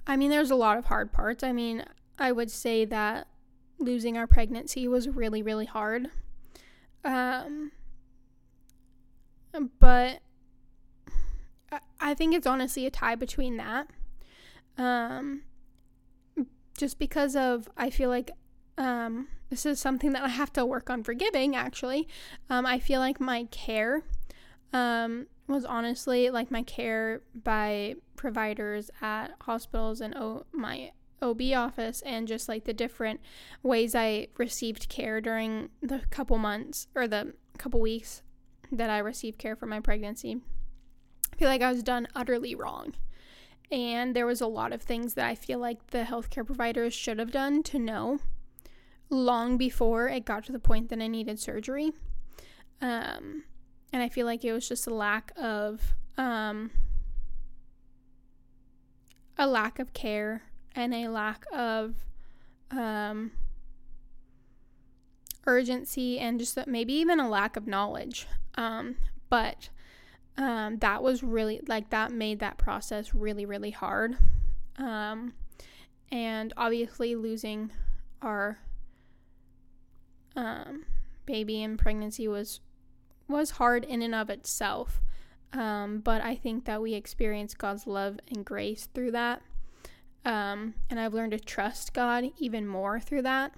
I 0.06 0.16
mean, 0.18 0.30
there's 0.30 0.52
a 0.52 0.56
lot 0.56 0.78
of 0.78 0.86
hard 0.86 1.12
parts. 1.12 1.44
I 1.44 1.52
mean, 1.52 1.86
I 2.20 2.32
would 2.32 2.52
say 2.52 2.86
that 2.86 3.28
losing 3.80 4.18
our 4.18 4.28
pregnancy 4.28 4.88
was 4.88 5.08
really, 5.10 5.42
really 5.42 5.66
hard. 5.66 6.10
Um, 7.04 7.72
but 9.80 10.20
I 12.00 12.14
think 12.14 12.36
it's 12.36 12.48
honestly 12.48 12.86
a 12.86 12.92
tie 12.92 13.16
between 13.16 13.58
that. 13.58 13.88
Um, 14.78 15.44
just 16.78 17.00
because 17.00 17.36
of, 17.36 17.70
I 17.78 17.90
feel 17.90 18.10
like 18.10 18.32
um, 18.78 19.28
this 19.50 19.66
is 19.66 19.80
something 19.80 20.12
that 20.14 20.24
I 20.24 20.30
have 20.30 20.52
to 20.54 20.66
work 20.66 20.90
on 20.90 21.04
forgiving, 21.04 21.56
actually. 21.56 22.08
Um, 22.50 22.66
I 22.66 22.80
feel 22.80 23.00
like 23.00 23.20
my 23.20 23.46
care 23.52 24.04
um, 24.74 25.28
was 25.48 25.66
honestly 25.66 26.30
like 26.30 26.52
my 26.52 26.64
care 26.64 27.22
by 27.34 27.96
providers 28.16 28.90
at 29.02 29.32
hospitals 29.42 30.02
and 30.02 30.16
my 30.52 30.92
OB 31.22 31.42
office 31.56 32.02
and 32.02 32.28
just 32.28 32.50
like 32.50 32.66
the 32.66 32.74
different 32.74 33.20
ways 33.64 33.96
I 33.96 34.28
received 34.38 34.90
care 34.90 35.22
during 35.22 35.70
the 35.82 36.02
couple 36.10 36.38
months 36.38 36.88
or 36.96 37.08
the 37.08 37.34
couple 37.58 37.80
weeks 37.80 38.22
that 38.72 38.90
I 38.90 38.98
received 39.00 39.38
care 39.38 39.56
for 39.56 39.66
my 39.66 39.80
pregnancy. 39.80 40.42
I 41.32 41.36
feel 41.38 41.48
like 41.48 41.62
I 41.62 41.72
was 41.72 41.84
done 41.84 42.08
utterly 42.16 42.56
wrong. 42.56 42.96
And 43.72 44.16
there 44.16 44.26
was 44.26 44.42
a 44.42 44.48
lot 44.48 44.74
of 44.74 44.82
things 44.82 45.16
that 45.16 45.26
I 45.26 45.36
feel 45.36 45.60
like 45.60 45.88
the 45.88 46.04
healthcare 46.04 46.46
providers 46.46 46.94
should 46.94 47.20
have 47.20 47.32
done 47.32 47.64
to 47.64 47.80
know 47.80 48.20
long 49.10 49.58
before 49.58 50.08
it 50.08 50.26
got 50.26 50.46
to 50.46 50.52
the 50.52 50.60
point 50.60 50.90
that 50.90 51.02
I 51.02 51.08
needed 51.08 51.40
surgery. 51.40 51.92
Um, 52.82 53.44
and 53.92 54.04
I 54.04 54.10
feel 54.10 54.26
like 54.26 54.44
it 54.44 54.52
was 54.52 54.68
just 54.68 54.88
a 54.88 54.94
lack 54.94 55.32
of 55.38 55.96
um, 56.18 56.72
a 59.38 59.48
lack 59.48 59.80
of 59.80 59.94
care 59.94 60.44
and 60.76 60.94
a 60.94 61.08
lack 61.08 61.46
of 61.54 61.96
um, 62.72 63.32
urgency 65.46 66.20
and 66.20 66.40
just 66.40 66.58
maybe 66.68 66.94
even 66.94 67.20
a 67.20 67.30
lack 67.30 67.56
of 67.56 67.68
knowledge. 67.68 68.28
Um, 68.56 68.96
but 69.30 69.70
um, 70.38 70.78
that 70.78 71.02
was 71.02 71.24
really 71.24 71.62
like 71.68 71.90
that 71.90 72.12
made 72.12 72.40
that 72.40 72.58
process 72.58 73.14
really, 73.14 73.46
really 73.46 73.72
hard. 73.72 74.18
Um, 74.78 75.34
and 76.12 76.54
obviously, 76.58 77.16
losing 77.16 77.72
our 78.22 78.60
um, 80.36 80.86
baby 81.26 81.62
in 81.62 81.78
pregnancy 81.78 82.28
was 82.28 82.60
was 83.28 83.52
hard 83.52 83.84
in 83.86 84.02
and 84.02 84.14
of 84.14 84.30
itself. 84.30 85.02
Um, 85.54 86.00
but 86.00 86.22
I 86.22 86.36
think 86.36 86.66
that 86.66 86.82
we 86.82 86.94
experienced 86.94 87.58
God's 87.58 87.88
love 87.88 88.20
and 88.28 88.46
grace 88.46 88.90
through 88.94 89.12
that. 89.12 89.42
Um, 90.26 90.74
and 90.90 91.00
I've 91.00 91.14
learned 91.14 91.32
to 91.32 91.40
trust 91.40 91.94
God 91.94 92.26
even 92.38 92.68
more 92.68 93.00
through 93.00 93.22
that. 93.22 93.54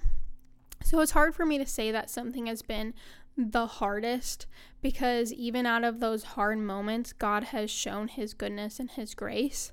So 0.83 0.99
it's 0.99 1.11
hard 1.11 1.33
for 1.33 1.45
me 1.45 1.57
to 1.57 1.65
say 1.65 1.91
that 1.91 2.09
something 2.09 2.45
has 2.45 2.61
been 2.61 2.93
the 3.37 3.67
hardest 3.67 4.47
because 4.81 5.31
even 5.31 5.65
out 5.65 5.83
of 5.83 5.99
those 5.99 6.23
hard 6.23 6.57
moments, 6.57 7.13
God 7.13 7.45
has 7.45 7.69
shown 7.69 8.07
his 8.07 8.33
goodness 8.33 8.79
and 8.79 8.89
his 8.89 9.13
grace. 9.13 9.71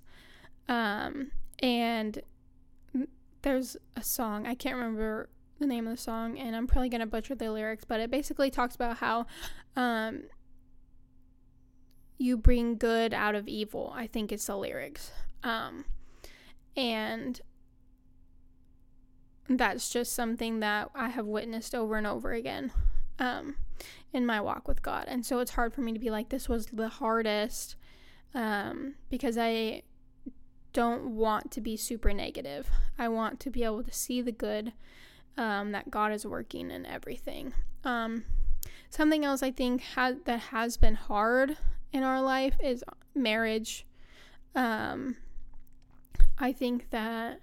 Um, 0.69 1.31
and 1.61 2.21
there's 3.43 3.77
a 3.97 4.03
song, 4.03 4.47
I 4.47 4.55
can't 4.55 4.77
remember 4.77 5.31
the 5.59 5.67
name 5.67 5.87
of 5.87 5.97
the 5.97 6.03
song, 6.03 6.39
and 6.39 6.55
I'm 6.55 6.67
probably 6.67 6.89
going 6.89 7.01
to 7.01 7.07
butcher 7.07 7.35
the 7.35 7.51
lyrics, 7.51 7.85
but 7.85 8.01
it 8.01 8.11
basically 8.11 8.51
talks 8.51 8.75
about 8.75 8.99
how 8.99 9.27
um, 9.77 10.25
you 12.19 12.37
bring 12.37 12.77
good 12.77 13.15
out 13.15 13.35
of 13.35 13.49
evil. 13.49 13.93
I 13.95 14.07
think 14.07 14.31
it's 14.31 14.47
the 14.47 14.57
lyrics. 14.57 15.11
Um, 15.43 15.85
and 16.77 17.41
that's 19.49 19.91
just 19.91 20.13
something 20.13 20.61
that 20.61 20.91
I 20.95 21.09
have 21.09 21.27
witnessed 21.27 21.75
over 21.75 21.97
and 21.97 22.07
over 22.07 22.33
again 22.33 22.73
um, 23.19 23.57
in 24.13 24.27
my 24.27 24.41
walk 24.41 24.69
with 24.69 24.83
God. 24.83 25.05
And 25.09 25.25
so 25.25 25.39
it's 25.41 25.53
hard 25.53 25.75
for 25.75 25.81
me 25.81 25.93
to 25.93 25.99
be 25.99 26.11
like, 26.11 26.29
this 26.29 26.49
was 26.49 26.67
the 26.67 26.89
hardest 26.89 27.77
um, 28.35 28.95
because 29.11 29.39
I 29.39 29.83
don't 30.73 31.17
want 31.17 31.51
to 31.53 31.61
be 31.61 31.77
super 31.77 32.13
negative. 32.13 32.69
I 32.99 33.09
want 33.09 33.41
to 33.41 33.51
be 33.51 33.65
able 33.65 33.85
to 33.85 33.93
see 33.93 34.21
the 34.21 34.33
good 34.33 34.73
um, 35.37 35.73
that 35.73 35.91
God 35.91 36.13
is 36.13 36.27
working 36.27 36.71
in 36.71 36.85
everything. 36.87 37.55
Um, 37.85 38.25
something 38.91 39.25
else 39.25 39.43
I 39.43 39.51
think 39.51 39.83
ha- 39.95 40.13
that 40.25 40.41
has 40.41 40.77
been 40.77 40.95
hard 40.95 41.57
in 41.93 42.03
our 42.03 42.21
life 42.21 42.57
is 42.63 42.85
marriage. 43.15 43.87
Um, 44.55 45.17
I 46.39 46.53
think 46.53 46.91
that 46.91 47.41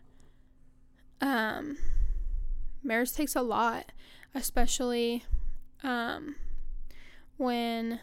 um, 1.21 1.77
marriage 2.83 3.13
takes 3.13 3.35
a 3.35 3.41
lot, 3.41 3.91
especially 4.35 5.23
um, 5.83 6.35
when 7.37 7.99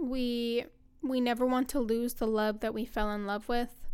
we 0.00 0.64
we 1.02 1.20
never 1.20 1.46
want 1.46 1.68
to 1.68 1.80
lose 1.80 2.14
the 2.14 2.26
love 2.26 2.60
that 2.60 2.74
we 2.74 2.84
fell 2.84 3.12
in 3.12 3.26
love 3.26 3.48
with. 3.48 3.86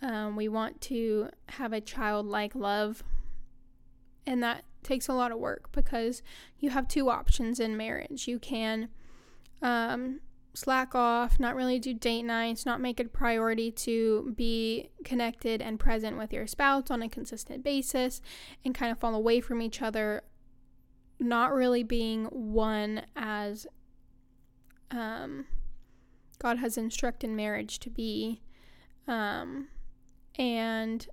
Um, 0.00 0.36
we 0.36 0.48
want 0.48 0.80
to 0.82 1.28
have 1.50 1.72
a 1.72 1.80
childlike 1.80 2.54
love, 2.54 3.02
and 4.26 4.42
that 4.42 4.64
takes 4.82 5.08
a 5.08 5.12
lot 5.12 5.32
of 5.32 5.38
work 5.38 5.70
because 5.72 6.22
you 6.58 6.70
have 6.70 6.88
two 6.88 7.10
options 7.10 7.60
in 7.60 7.76
marriage. 7.76 8.28
You 8.28 8.38
can 8.38 8.88
um, 9.60 10.20
slack 10.54 10.94
off, 10.94 11.38
not 11.38 11.54
really 11.54 11.78
do 11.78 11.92
date 11.92 12.22
nights, 12.22 12.64
not 12.64 12.80
make 12.80 13.00
it 13.00 13.06
a 13.06 13.10
priority 13.10 13.70
to 13.70 14.32
be 14.36 14.90
connected 15.04 15.60
and 15.60 15.78
present 15.78 16.16
with 16.16 16.32
your 16.32 16.46
spouse 16.46 16.90
on 16.90 17.02
a 17.02 17.08
consistent 17.08 17.62
basis, 17.62 18.20
and 18.64 18.74
kind 18.74 18.92
of 18.92 18.98
fall 18.98 19.14
away 19.14 19.40
from 19.40 19.60
each 19.60 19.82
other, 19.82 20.22
not 21.20 21.52
really 21.52 21.82
being 21.82 22.26
one 22.26 23.02
as 23.16 23.66
um, 24.90 25.46
God 26.38 26.58
has 26.58 26.78
instructed 26.78 27.30
marriage 27.30 27.78
to 27.80 27.90
be, 27.90 28.40
um, 29.06 29.68
and 30.38 31.06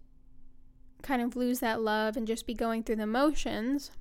kind 1.01 1.21
of 1.21 1.35
lose 1.35 1.59
that 1.59 1.81
love 1.81 2.17
and 2.17 2.27
just 2.27 2.47
be 2.47 2.53
going 2.53 2.83
through 2.83 2.95
the 2.97 3.07
motions, 3.07 3.91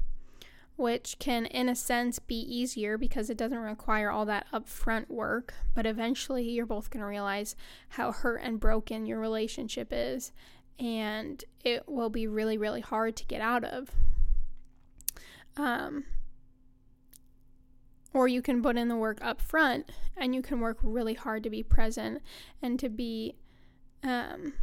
which 0.76 1.18
can, 1.18 1.46
in 1.46 1.68
a 1.68 1.74
sense, 1.74 2.18
be 2.18 2.40
easier 2.40 2.98
because 2.98 3.30
it 3.30 3.36
doesn't 3.36 3.58
require 3.58 4.10
all 4.10 4.24
that 4.26 4.46
upfront 4.52 5.08
work. 5.08 5.54
But 5.74 5.86
eventually, 5.86 6.48
you're 6.48 6.66
both 6.66 6.90
going 6.90 7.00
to 7.00 7.06
realize 7.06 7.56
how 7.90 8.12
hurt 8.12 8.42
and 8.42 8.60
broken 8.60 9.06
your 9.06 9.20
relationship 9.20 9.88
is, 9.92 10.32
and 10.78 11.42
it 11.62 11.84
will 11.88 12.10
be 12.10 12.26
really, 12.26 12.58
really 12.58 12.80
hard 12.80 13.16
to 13.16 13.24
get 13.26 13.40
out 13.40 13.64
of. 13.64 13.90
Um, 15.56 16.04
or 18.12 18.28
you 18.28 18.40
can 18.40 18.62
put 18.62 18.76
in 18.76 18.88
the 18.88 18.96
work 18.96 19.18
up 19.22 19.40
front 19.40 19.90
and 20.16 20.34
you 20.34 20.40
can 20.40 20.60
work 20.60 20.78
really 20.82 21.14
hard 21.14 21.42
to 21.42 21.50
be 21.50 21.62
present 21.62 22.22
and 22.62 22.78
to 22.78 22.88
be 22.88 23.34
um, 24.04 24.54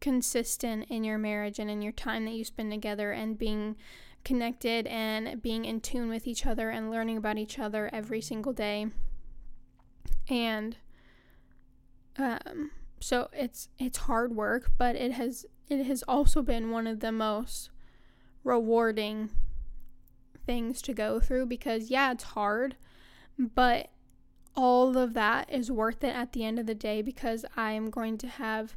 consistent 0.00 0.86
in 0.88 1.02
your 1.02 1.18
marriage 1.18 1.58
and 1.58 1.68
in 1.68 1.82
your 1.82 1.92
time 1.92 2.24
that 2.24 2.34
you 2.34 2.44
spend 2.44 2.70
together 2.70 3.10
and 3.10 3.38
being 3.38 3.76
connected 4.24 4.86
and 4.86 5.42
being 5.42 5.64
in 5.64 5.80
tune 5.80 6.08
with 6.08 6.26
each 6.26 6.46
other 6.46 6.70
and 6.70 6.90
learning 6.90 7.16
about 7.16 7.38
each 7.38 7.58
other 7.58 7.90
every 7.92 8.20
single 8.20 8.52
day. 8.52 8.86
And 10.28 10.76
um, 12.18 12.70
so 13.00 13.28
it's 13.32 13.68
it's 13.78 13.98
hard 13.98 14.34
work, 14.34 14.72
but 14.78 14.96
it 14.96 15.12
has 15.12 15.46
it 15.68 15.84
has 15.84 16.02
also 16.08 16.42
been 16.42 16.70
one 16.70 16.86
of 16.86 17.00
the 17.00 17.12
most 17.12 17.70
rewarding 18.46 19.30
things 20.46 20.80
to 20.80 20.94
go 20.94 21.18
through 21.20 21.46
because 21.46 21.90
yeah, 21.90 22.12
it's 22.12 22.24
hard, 22.24 22.76
but 23.38 23.88
all 24.54 24.96
of 24.96 25.12
that 25.14 25.52
is 25.52 25.70
worth 25.70 26.02
it 26.02 26.14
at 26.14 26.32
the 26.32 26.44
end 26.44 26.58
of 26.58 26.66
the 26.66 26.74
day 26.74 27.02
because 27.02 27.44
I 27.56 27.72
am 27.72 27.90
going 27.90 28.16
to 28.18 28.28
have 28.28 28.76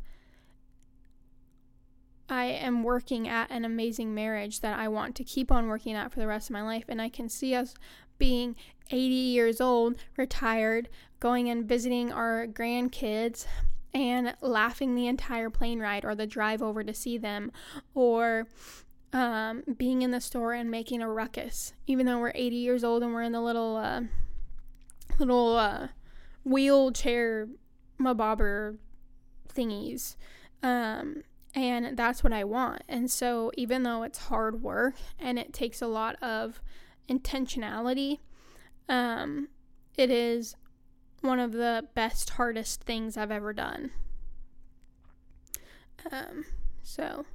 I 2.32 2.45
am 2.45 2.84
working 2.84 3.28
at 3.28 3.49
an 3.49 3.65
amazing 3.65 4.13
marriage 4.13 4.59
that 4.59 4.78
I 4.78 4.88
want 4.88 5.15
to 5.15 5.24
keep 5.24 5.51
on 5.51 5.67
working 5.67 5.95
at 5.95 6.11
for 6.11 6.20
the 6.20 6.28
rest 6.28 6.49
of 6.49 6.53
my 6.53 6.61
life. 6.61 6.86
And 6.88 7.01
I 7.01 7.09
can 7.09 7.28
see 7.28 7.55
us 7.55 7.74
being 8.20 8.55
80 8.91 8.99
years 8.99 9.59
old, 9.59 9.95
retired, 10.15 10.89
going 11.20 11.49
and 11.49 11.67
visiting 11.67 12.11
our 12.11 12.45
grandkids 12.45 13.47
and 13.95 14.36
laughing 14.41 14.93
the 14.93 15.07
entire 15.07 15.49
plane 15.49 15.80
ride 15.80 16.05
or 16.05 16.13
the 16.13 16.28
drive 16.28 16.61
over 16.61 16.84
to 16.84 16.93
see 16.93 17.17
them 17.17 17.51
or 17.95 18.47
um, 19.14 19.64
being 19.78 20.01
in 20.01 20.12
the 20.12 20.22
store 20.22 20.53
and 20.53 20.70
making 20.70 21.01
a 21.01 21.10
ruckus, 21.10 21.74
even 21.88 22.05
though 22.05 22.20
we're 22.20 22.32
80 22.36 22.55
years 22.55 22.84
old 22.84 23.03
and 23.03 23.14
we're 23.14 23.24
in 23.24 23.32
the 23.32 23.41
little, 23.41 23.76
uh, 23.78 24.01
little 25.18 25.57
uh, 25.57 25.88
wheelchair 26.43 27.47
mabobber 27.99 28.78
thingies. 29.53 30.16
Um, 30.62 31.24
and 31.55 31.97
that's 31.97 32.24
what 32.24 32.34
I 32.34 32.43
want. 32.43 32.84
And 32.88 33.10
so, 33.10 33.51
even 33.57 33.84
though 33.84 34.03
it's 34.03 34.20
hard 34.20 34.62
work 34.62 34.95
and 35.18 35.39
it 35.39 35.53
takes 35.53 35.82
a 35.82 35.88
lot 35.88 36.16
of 36.22 36.62
intentionality, 37.10 38.20
um, 38.88 39.49
it 39.97 40.12
is 40.12 40.55
one 41.22 41.39
of 41.39 41.51
the 41.51 41.88
best, 41.95 42.32
hardest 42.32 42.84
things 42.84 43.18
I've 43.18 43.32
ever 43.32 43.51
done. 43.51 43.91
Um, 46.12 46.45
so, 46.84 47.26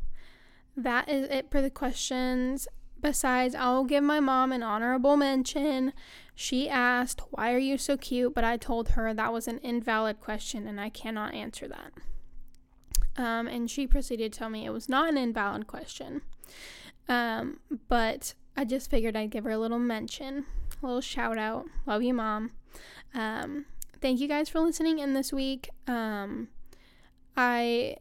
that 0.77 1.09
is 1.09 1.29
it 1.29 1.51
for 1.51 1.61
the 1.61 1.71
questions. 1.71 2.69
Besides, 3.01 3.55
I'll 3.55 3.85
give 3.85 4.03
my 4.03 4.19
mom 4.19 4.51
an 4.51 4.63
honorable 4.63 5.17
mention. 5.17 5.93
She 6.35 6.69
asked, 6.69 7.21
Why 7.31 7.53
are 7.53 7.59
you 7.59 7.77
so 7.77 7.97
cute? 7.97 8.35
But 8.35 8.45
I 8.45 8.57
told 8.57 8.91
her 8.91 9.13
that 9.13 9.33
was 9.33 9.47
an 9.47 9.59
invalid 9.59 10.21
question 10.21 10.67
and 10.67 10.81
I 10.81 10.89
cannot 10.89 11.35
answer 11.35 11.69
that. 11.69 11.93
Um, 13.17 13.47
and 13.47 13.71
she 13.71 13.87
proceeded 13.87 14.33
to 14.33 14.39
tell 14.39 14.51
me 14.51 14.65
it 14.65 14.71
was 14.71 14.89
not 14.89 15.09
an 15.09 15.19
invalid 15.19 15.67
question. 15.67 16.23
Um, 17.09 17.61
but 17.89 18.35
I 18.57 18.65
just 18.65 18.91
figured 18.91 19.17
I'd 19.17 19.31
give 19.31 19.45
her 19.45 19.51
a 19.51 19.59
little 19.59 19.79
mention, 19.79 20.47
a 20.83 20.87
little 20.87 21.01
shout 21.01 21.39
out. 21.39 21.67
Love 21.87 22.03
you, 22.03 22.15
mom. 22.15 22.53
Um, 23.15 23.67
thank 24.01 24.19
you 24.19 24.29
guys 24.29 24.49
for 24.49 24.61
listening 24.61 24.99
in 24.99 25.13
this 25.13 25.33
week. 25.33 25.71
Um, 25.87 26.49
I 27.37 27.99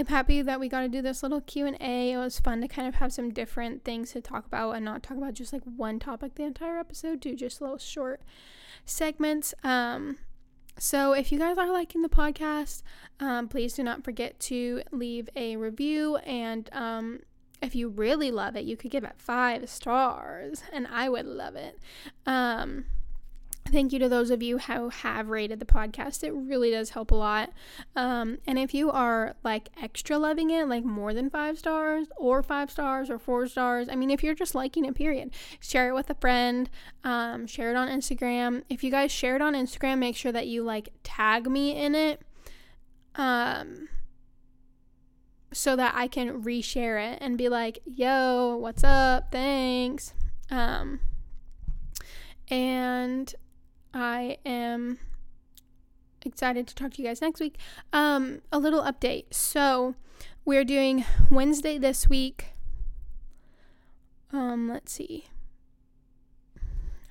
am 0.00 0.06
happy 0.06 0.42
that 0.42 0.58
we 0.58 0.68
got 0.68 0.80
to 0.80 0.88
do 0.88 1.02
this 1.02 1.22
little 1.22 1.40
q&a 1.40 2.12
it 2.12 2.16
was 2.16 2.40
fun 2.40 2.60
to 2.60 2.68
kind 2.68 2.88
of 2.88 2.96
have 2.96 3.12
some 3.12 3.30
different 3.30 3.84
things 3.84 4.12
to 4.12 4.20
talk 4.20 4.46
about 4.46 4.72
and 4.72 4.84
not 4.84 5.02
talk 5.02 5.16
about 5.16 5.34
just 5.34 5.52
like 5.52 5.62
one 5.76 5.98
topic 5.98 6.34
the 6.34 6.42
entire 6.42 6.78
episode 6.78 7.20
do 7.20 7.34
just 7.34 7.60
little 7.60 7.78
short 7.78 8.22
segments 8.84 9.54
um 9.62 10.16
so, 10.78 11.12
if 11.12 11.30
you 11.30 11.38
guys 11.38 11.58
are 11.58 11.70
liking 11.70 12.00
the 12.00 12.08
podcast, 12.08 12.82
um, 13.20 13.48
please 13.48 13.74
do 13.74 13.82
not 13.82 14.02
forget 14.02 14.40
to 14.40 14.82
leave 14.90 15.28
a 15.36 15.56
review. 15.56 16.16
And 16.16 16.70
um, 16.72 17.20
if 17.60 17.74
you 17.74 17.90
really 17.90 18.30
love 18.30 18.56
it, 18.56 18.64
you 18.64 18.78
could 18.78 18.90
give 18.90 19.04
it 19.04 19.12
five 19.18 19.68
stars, 19.68 20.62
and 20.72 20.86
I 20.90 21.10
would 21.10 21.26
love 21.26 21.54
it. 21.54 21.78
Um, 22.24 22.86
Thank 23.70 23.92
you 23.92 23.98
to 24.00 24.08
those 24.08 24.30
of 24.30 24.42
you 24.42 24.58
who 24.58 24.88
have 24.88 25.28
rated 25.28 25.60
the 25.60 25.66
podcast. 25.66 26.24
It 26.24 26.32
really 26.32 26.70
does 26.70 26.90
help 26.90 27.10
a 27.10 27.14
lot. 27.14 27.52
Um, 27.96 28.38
and 28.46 28.58
if 28.58 28.74
you 28.74 28.90
are 28.90 29.34
like 29.42 29.70
extra 29.80 30.18
loving 30.18 30.50
it, 30.50 30.68
like 30.68 30.84
more 30.84 31.14
than 31.14 31.30
five 31.30 31.58
stars 31.58 32.08
or 32.16 32.42
five 32.42 32.70
stars 32.70 33.10
or 33.10 33.18
four 33.18 33.46
stars, 33.46 33.88
I 33.88 33.96
mean, 33.96 34.10
if 34.10 34.22
you're 34.22 34.34
just 34.34 34.54
liking 34.54 34.84
it, 34.84 34.94
period, 34.94 35.30
share 35.60 35.88
it 35.88 35.94
with 35.94 36.10
a 36.10 36.14
friend, 36.14 36.68
um, 37.04 37.46
share 37.46 37.70
it 37.70 37.76
on 37.76 37.88
Instagram. 37.88 38.62
If 38.68 38.82
you 38.84 38.90
guys 38.90 39.12
share 39.12 39.36
it 39.36 39.42
on 39.42 39.54
Instagram, 39.54 39.98
make 39.98 40.16
sure 40.16 40.32
that 40.32 40.46
you 40.46 40.62
like 40.62 40.90
tag 41.02 41.48
me 41.48 41.76
in 41.76 41.94
it. 41.94 42.22
Um, 43.14 43.88
so 45.52 45.76
that 45.76 45.94
I 45.96 46.06
can 46.06 46.42
reshare 46.42 47.12
it 47.12 47.18
and 47.20 47.36
be 47.36 47.48
like, 47.48 47.80
yo, 47.84 48.56
what's 48.56 48.84
up? 48.84 49.32
Thanks. 49.32 50.14
Um, 50.50 51.00
and 52.48 53.34
I 53.92 54.38
am 54.46 54.98
excited 56.22 56.66
to 56.68 56.74
talk 56.74 56.92
to 56.92 57.02
you 57.02 57.08
guys 57.08 57.20
next 57.20 57.40
week. 57.40 57.56
Um, 57.92 58.42
a 58.52 58.58
little 58.58 58.82
update. 58.82 59.32
So 59.32 59.94
we're 60.44 60.64
doing 60.64 61.04
Wednesday 61.30 61.78
this 61.78 62.08
week. 62.08 62.54
Um, 64.32 64.68
let's 64.68 64.92
see. 64.92 65.26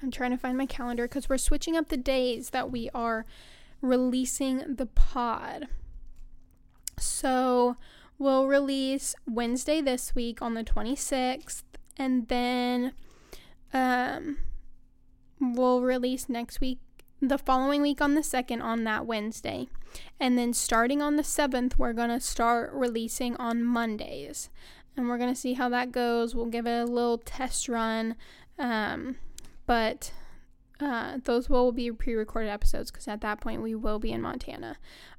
I'm 0.02 0.12
trying 0.12 0.32
to 0.32 0.38
find 0.38 0.58
my 0.58 0.66
calendar 0.66 1.08
because 1.08 1.28
we're 1.28 1.38
switching 1.38 1.76
up 1.76 1.90
the 1.90 1.98
days 1.98 2.52
that 2.52 2.72
we 2.72 2.90
are 2.94 3.26
releasing 3.82 4.76
the 4.76 4.86
pod. 4.86 5.68
So 6.98 7.76
we'll 8.18 8.48
release 8.48 9.16
Wednesday 9.28 9.82
this 9.82 10.16
week 10.16 10.42
on 10.42 10.54
the 10.54 10.64
26th, 10.64 11.64
and 11.98 12.28
then 12.30 12.94
um, 13.74 14.38
will 15.40 15.82
release 15.82 16.30
next 16.30 16.62
week, 16.62 16.80
the 17.22 17.38
following 17.38 17.82
week 17.82 18.02
on 18.02 18.16
the 18.16 18.22
2nd 18.22 18.62
on 18.62 18.84
that 18.84 19.06
Wednesday. 19.06 19.68
And 20.20 20.38
then 20.38 20.54
starting 20.54 21.02
on 21.02 21.16
the 21.16 21.24
7th, 21.24 21.78
we're 21.78 21.94
going 21.94 22.10
to 22.10 22.20
start 22.20 22.72
releasing 22.74 23.36
on 23.38 23.64
Mondays. 23.64 24.50
And 24.96 25.08
we're 25.08 25.18
going 25.18 25.34
to 25.34 25.40
see 25.40 25.54
how 25.54 25.70
that 25.70 25.92
goes. 25.92 26.36
We'll 26.36 26.46
give 26.48 26.68
it 26.68 26.82
a 26.82 26.86
little 26.86 27.18
test 27.18 27.70
run. 27.70 28.16
Um, 28.58 29.16
but 29.66 30.12
uh, 30.80 31.18
those 31.24 31.50
will 31.50 31.72
be 31.72 31.92
pre 31.92 32.14
recorded 32.14 32.50
episodes 32.50 32.92
because 32.92 33.08
at 33.08 33.22
that 33.22 33.42
point 33.42 33.62
we 33.62 33.76
will 33.76 34.00
be 34.00 34.12
in 34.12 34.22
Montana. 34.22 34.78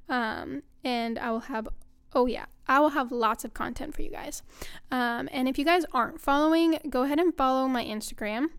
Um, 0.09 0.63
and 0.83 1.17
I 1.17 1.31
will 1.31 1.41
have, 1.41 1.67
oh 2.13 2.25
yeah, 2.25 2.45
I 2.67 2.79
will 2.79 2.89
have 2.89 3.11
lots 3.11 3.43
of 3.43 3.53
content 3.53 3.95
for 3.95 4.01
you 4.01 4.11
guys. 4.11 4.43
Um, 4.91 5.29
and 5.31 5.47
if 5.47 5.57
you 5.57 5.65
guys 5.65 5.85
aren't 5.93 6.21
following, 6.21 6.79
go 6.89 7.03
ahead 7.03 7.19
and 7.19 7.35
follow 7.35 7.67
my 7.67 7.83
Instagram. 7.83 8.49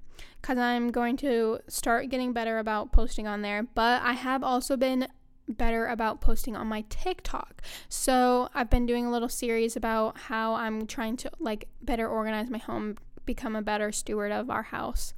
Because 0.41 0.59
I'm 0.59 0.91
going 0.91 1.17
to 1.19 1.61
start 1.69 2.09
getting 2.09 2.33
better 2.33 2.59
about 2.59 2.93
posting 2.93 3.27
on 3.27 3.43
there. 3.43 3.63
But 3.63 4.03
I 4.03 4.13
have 4.13 4.43
also 4.43 4.77
been 4.77 5.09
better 5.49 5.87
about 5.87 6.21
posting 6.21 6.57
on 6.57 6.67
my 6.67 6.85
TikTok. 6.89 7.63
So 7.89 8.49
I've 8.55 8.71
been 8.71 8.87
doing 8.87 9.07
a 9.07 9.11
little 9.11 9.29
series 9.29 9.77
about 9.77 10.19
how 10.19 10.55
I'm 10.55 10.87
trying 10.87 11.17
to 11.19 11.31
like 11.39 11.69
better 11.81 12.09
organize 12.09 12.51
my 12.51 12.59
home, 12.59 12.97
become 13.27 13.57
a 13.57 13.63
better 13.63 13.93
steward 13.93 14.33
of 14.33 14.51
our 14.51 14.63
house, 14.63 15.15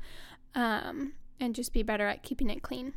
um, 0.55 1.13
and 1.41 1.55
just 1.55 1.73
be 1.73 1.83
better 1.83 2.07
at 2.07 2.23
keeping 2.23 2.51
it 2.51 2.63
clean. 2.63 2.95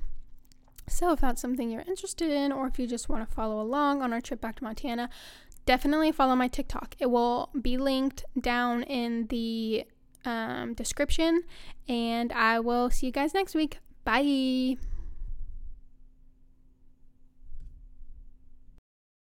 So 0.88 1.12
if 1.12 1.20
that's 1.20 1.42
something 1.42 1.70
you're 1.70 1.82
interested 1.82 2.32
in, 2.32 2.52
or 2.52 2.68
if 2.68 2.80
you 2.80 2.88
just 2.88 3.10
want 3.10 3.28
to 3.28 3.36
follow 3.36 3.62
along 3.62 4.02
on 4.02 4.14
our 4.14 4.22
trip 4.22 4.40
back 4.40 4.56
to 4.58 4.64
Montana, 4.64 5.10
definitely 5.66 6.14
follow 6.14 6.36
my 6.36 6.48
TikTok. 6.48 6.96
It 7.00 7.12
will 7.12 7.50
be 7.62 7.78
linked 7.78 8.24
down 8.40 8.84
in 8.84 9.28
the 9.28 9.86
um, 10.28 10.74
description, 10.74 11.44
and 11.88 12.32
I 12.32 12.60
will 12.60 12.90
see 12.90 13.08
you 13.08 13.12
guys 13.12 13.34
next 13.34 13.56
week. 13.56 13.80
Bye. 14.04 14.78